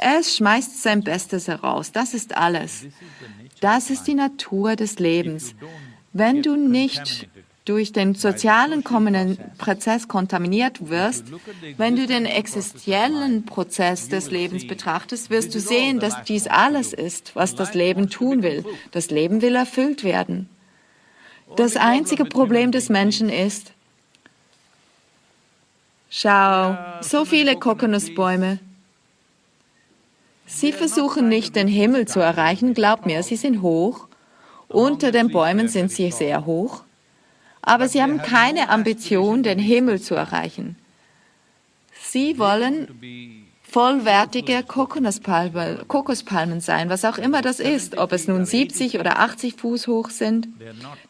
Es 0.00 0.38
schmeißt 0.38 0.82
sein 0.82 1.04
Bestes 1.04 1.48
heraus. 1.48 1.92
Das 1.92 2.14
ist 2.14 2.34
alles. 2.34 2.86
Das 3.60 3.90
ist 3.90 4.04
die 4.04 4.14
Natur 4.14 4.74
des 4.74 4.98
Lebens. 4.98 5.54
Wenn 6.14 6.40
du 6.40 6.56
nicht 6.56 7.28
durch 7.64 7.92
den 7.92 8.14
sozialen 8.14 8.82
Prozess 9.58 10.08
kontaminiert 10.08 10.88
wirst, 10.88 11.26
wenn 11.76 11.94
du 11.94 12.06
den 12.06 12.26
existenziellen 12.26 13.46
Prozess 13.46 14.08
des 14.08 14.30
Lebens 14.30 14.66
betrachtest, 14.66 15.30
wirst 15.30 15.54
du 15.54 15.60
sehen, 15.60 16.00
dass 16.00 16.24
dies 16.24 16.48
alles 16.48 16.92
ist, 16.92 17.36
was 17.36 17.54
das 17.54 17.74
Leben 17.74 18.10
tun 18.10 18.42
will. 18.42 18.64
Das 18.90 19.10
Leben 19.10 19.42
will 19.42 19.54
erfüllt 19.54 20.02
werden. 20.02 20.48
Das 21.56 21.76
einzige 21.76 22.24
Problem 22.24 22.72
des 22.72 22.88
Menschen 22.88 23.28
ist, 23.28 23.72
schau, 26.10 26.76
so 27.00 27.24
viele 27.24 27.56
Kokosnussbäume. 27.56 28.58
Sie 30.46 30.72
versuchen 30.72 31.28
nicht, 31.28 31.54
den 31.54 31.68
Himmel 31.68 32.08
zu 32.08 32.18
erreichen, 32.18 32.74
glaub 32.74 33.06
mir, 33.06 33.22
sie 33.22 33.36
sind 33.36 33.62
hoch. 33.62 34.08
Unter 34.66 35.12
den 35.12 35.30
Bäumen 35.30 35.68
sind 35.68 35.92
sie 35.92 36.10
sehr 36.10 36.44
hoch 36.44 36.82
aber 37.62 37.88
sie 37.88 38.02
haben 38.02 38.20
keine 38.20 38.68
Ambition, 38.68 39.42
den 39.42 39.58
Himmel 39.58 40.00
zu 40.00 40.14
erreichen. 40.14 40.76
Sie 42.02 42.38
wollen 42.38 42.88
vollwertige 43.62 44.62
Kokospalmen 44.64 46.60
sein, 46.60 46.90
was 46.90 47.04
auch 47.06 47.16
immer 47.16 47.40
das 47.40 47.58
ist, 47.58 47.96
ob 47.96 48.12
es 48.12 48.28
nun 48.28 48.44
70 48.44 48.98
oder 48.98 49.18
80 49.20 49.54
Fuß 49.54 49.86
hoch 49.86 50.10
sind. 50.10 50.48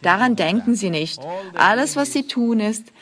Daran 0.00 0.36
denken 0.36 0.76
sie 0.76 0.90
nicht. 0.90 1.20
Alles, 1.54 1.96
was 1.96 2.12
sie 2.12 2.28
tun, 2.28 2.60
ist, 2.60 2.92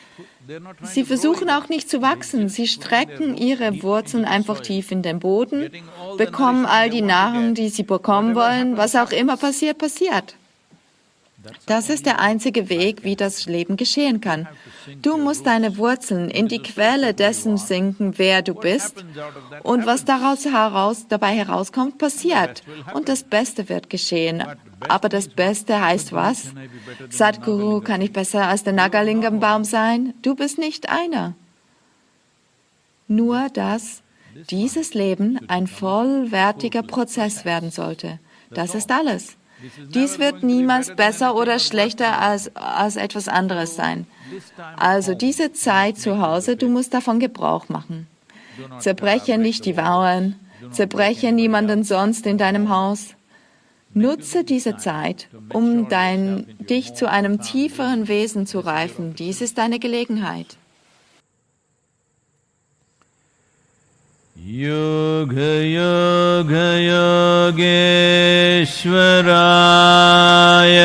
sie 0.83 1.05
versuchen 1.05 1.51
auch 1.51 1.69
nicht 1.69 1.91
zu 1.91 2.01
wachsen. 2.01 2.49
Sie 2.49 2.69
strecken 2.69 3.37
ihre 3.37 3.83
Wurzeln 3.83 4.25
einfach 4.25 4.61
tief 4.61 4.91
in 4.91 5.03
den 5.03 5.19
Boden, 5.21 5.71
bekommen 6.17 6.65
all 6.65 6.89
die 6.89 7.03
Nahrung, 7.03 7.55
die 7.55 7.69
sie 7.69 7.83
bekommen 7.83 8.35
wollen. 8.35 8.79
Was 8.79 8.97
auch 8.97 9.11
immer 9.11 9.37
passiert, 9.37 9.77
passiert. 9.77 10.37
Das 11.67 11.89
ist 11.89 12.07
der 12.07 12.21
einzige 12.21 12.69
Weg, 12.69 13.05
wie 13.05 13.17
das 13.17 13.47
Leben 13.47 13.77
geschehen 13.77 14.21
kann. 14.21 14.49
Du 15.01 15.17
musst 15.17 15.47
deine 15.47 15.77
Wurzeln 15.79 16.31
in 16.31 16.49
die 16.49 16.59
Quelle 16.59 17.15
dessen 17.15 17.57
sinken, 17.57 18.19
wer 18.19 18.43
du 18.43 18.55
bist. 18.55 19.05
Und 19.63 19.87
was 19.87 20.05
daraus 20.05 20.45
heraus, 20.45 21.07
dabei 21.09 21.35
herauskommt, 21.35 21.99
passiert. 21.99 22.63
Und 22.95 23.09
das 23.09 23.23
Beste 23.23 23.69
wird 23.69 23.89
geschehen. 23.89 24.45
Aber 24.89 25.09
das 25.09 25.29
Beste 25.29 25.81
heißt 25.81 26.13
was? 26.13 26.53
Sadhguru, 27.09 27.81
kann 27.81 28.03
ich 28.03 28.13
besser 28.13 28.47
als 28.47 28.65
der 28.65 28.73
Nagalingam-Baum 28.73 29.65
sein? 29.65 30.15
Du 30.23 30.35
bist 30.35 30.59
nicht 30.59 30.91
einer. 30.91 31.35
Nur, 33.09 33.49
dass 33.51 34.03
dieses 34.51 34.95
Leben 34.95 35.41
ein 35.49 35.67
vollwertiger 35.67 36.83
Prozess 36.83 37.45
werden 37.45 37.71
sollte. 37.71 38.19
Das 38.51 38.75
ist 38.75 38.91
alles. 38.91 39.37
Dies 39.95 40.19
wird 40.19 40.43
niemals 40.43 40.95
besser 40.95 41.35
oder 41.35 41.59
schlechter 41.59 42.21
als, 42.21 42.55
als 42.55 42.97
etwas 42.97 43.29
anderes 43.29 43.77
sein. 43.77 44.07
Also 44.77 45.15
diese 45.15 45.53
Zeit 45.53 45.99
zu 45.99 46.21
Hause, 46.21 46.57
du 46.57 46.69
musst 46.69 46.95
davon 46.95 47.21
Gebrauch 47.21 47.69
machen. 47.69 48.07
Zerbreche 48.79 49.39
nicht 49.39 49.65
die 49.65 49.75
Mauern, 49.75 50.37
zerbreche 50.71 51.33
niemanden 51.33 51.85
sonst 51.85 52.27
in 52.27 52.39
deinem 52.39 52.69
Haus. 52.69 53.15
Nutze 53.93 54.45
diese 54.45 54.77
Zeit, 54.77 55.29
um 55.53 55.89
dein, 55.89 56.47
dich 56.61 56.95
zu 56.95 57.11
einem 57.11 57.41
tieferen 57.41 58.07
Wesen 58.07 58.47
zu 58.47 58.61
reifen. 58.61 59.15
Dies 59.17 59.41
ist 59.41 59.59
deine 59.59 59.81
Gelegenheit. 59.81 60.57
युगयुगयोगेश्वराय 68.61 70.79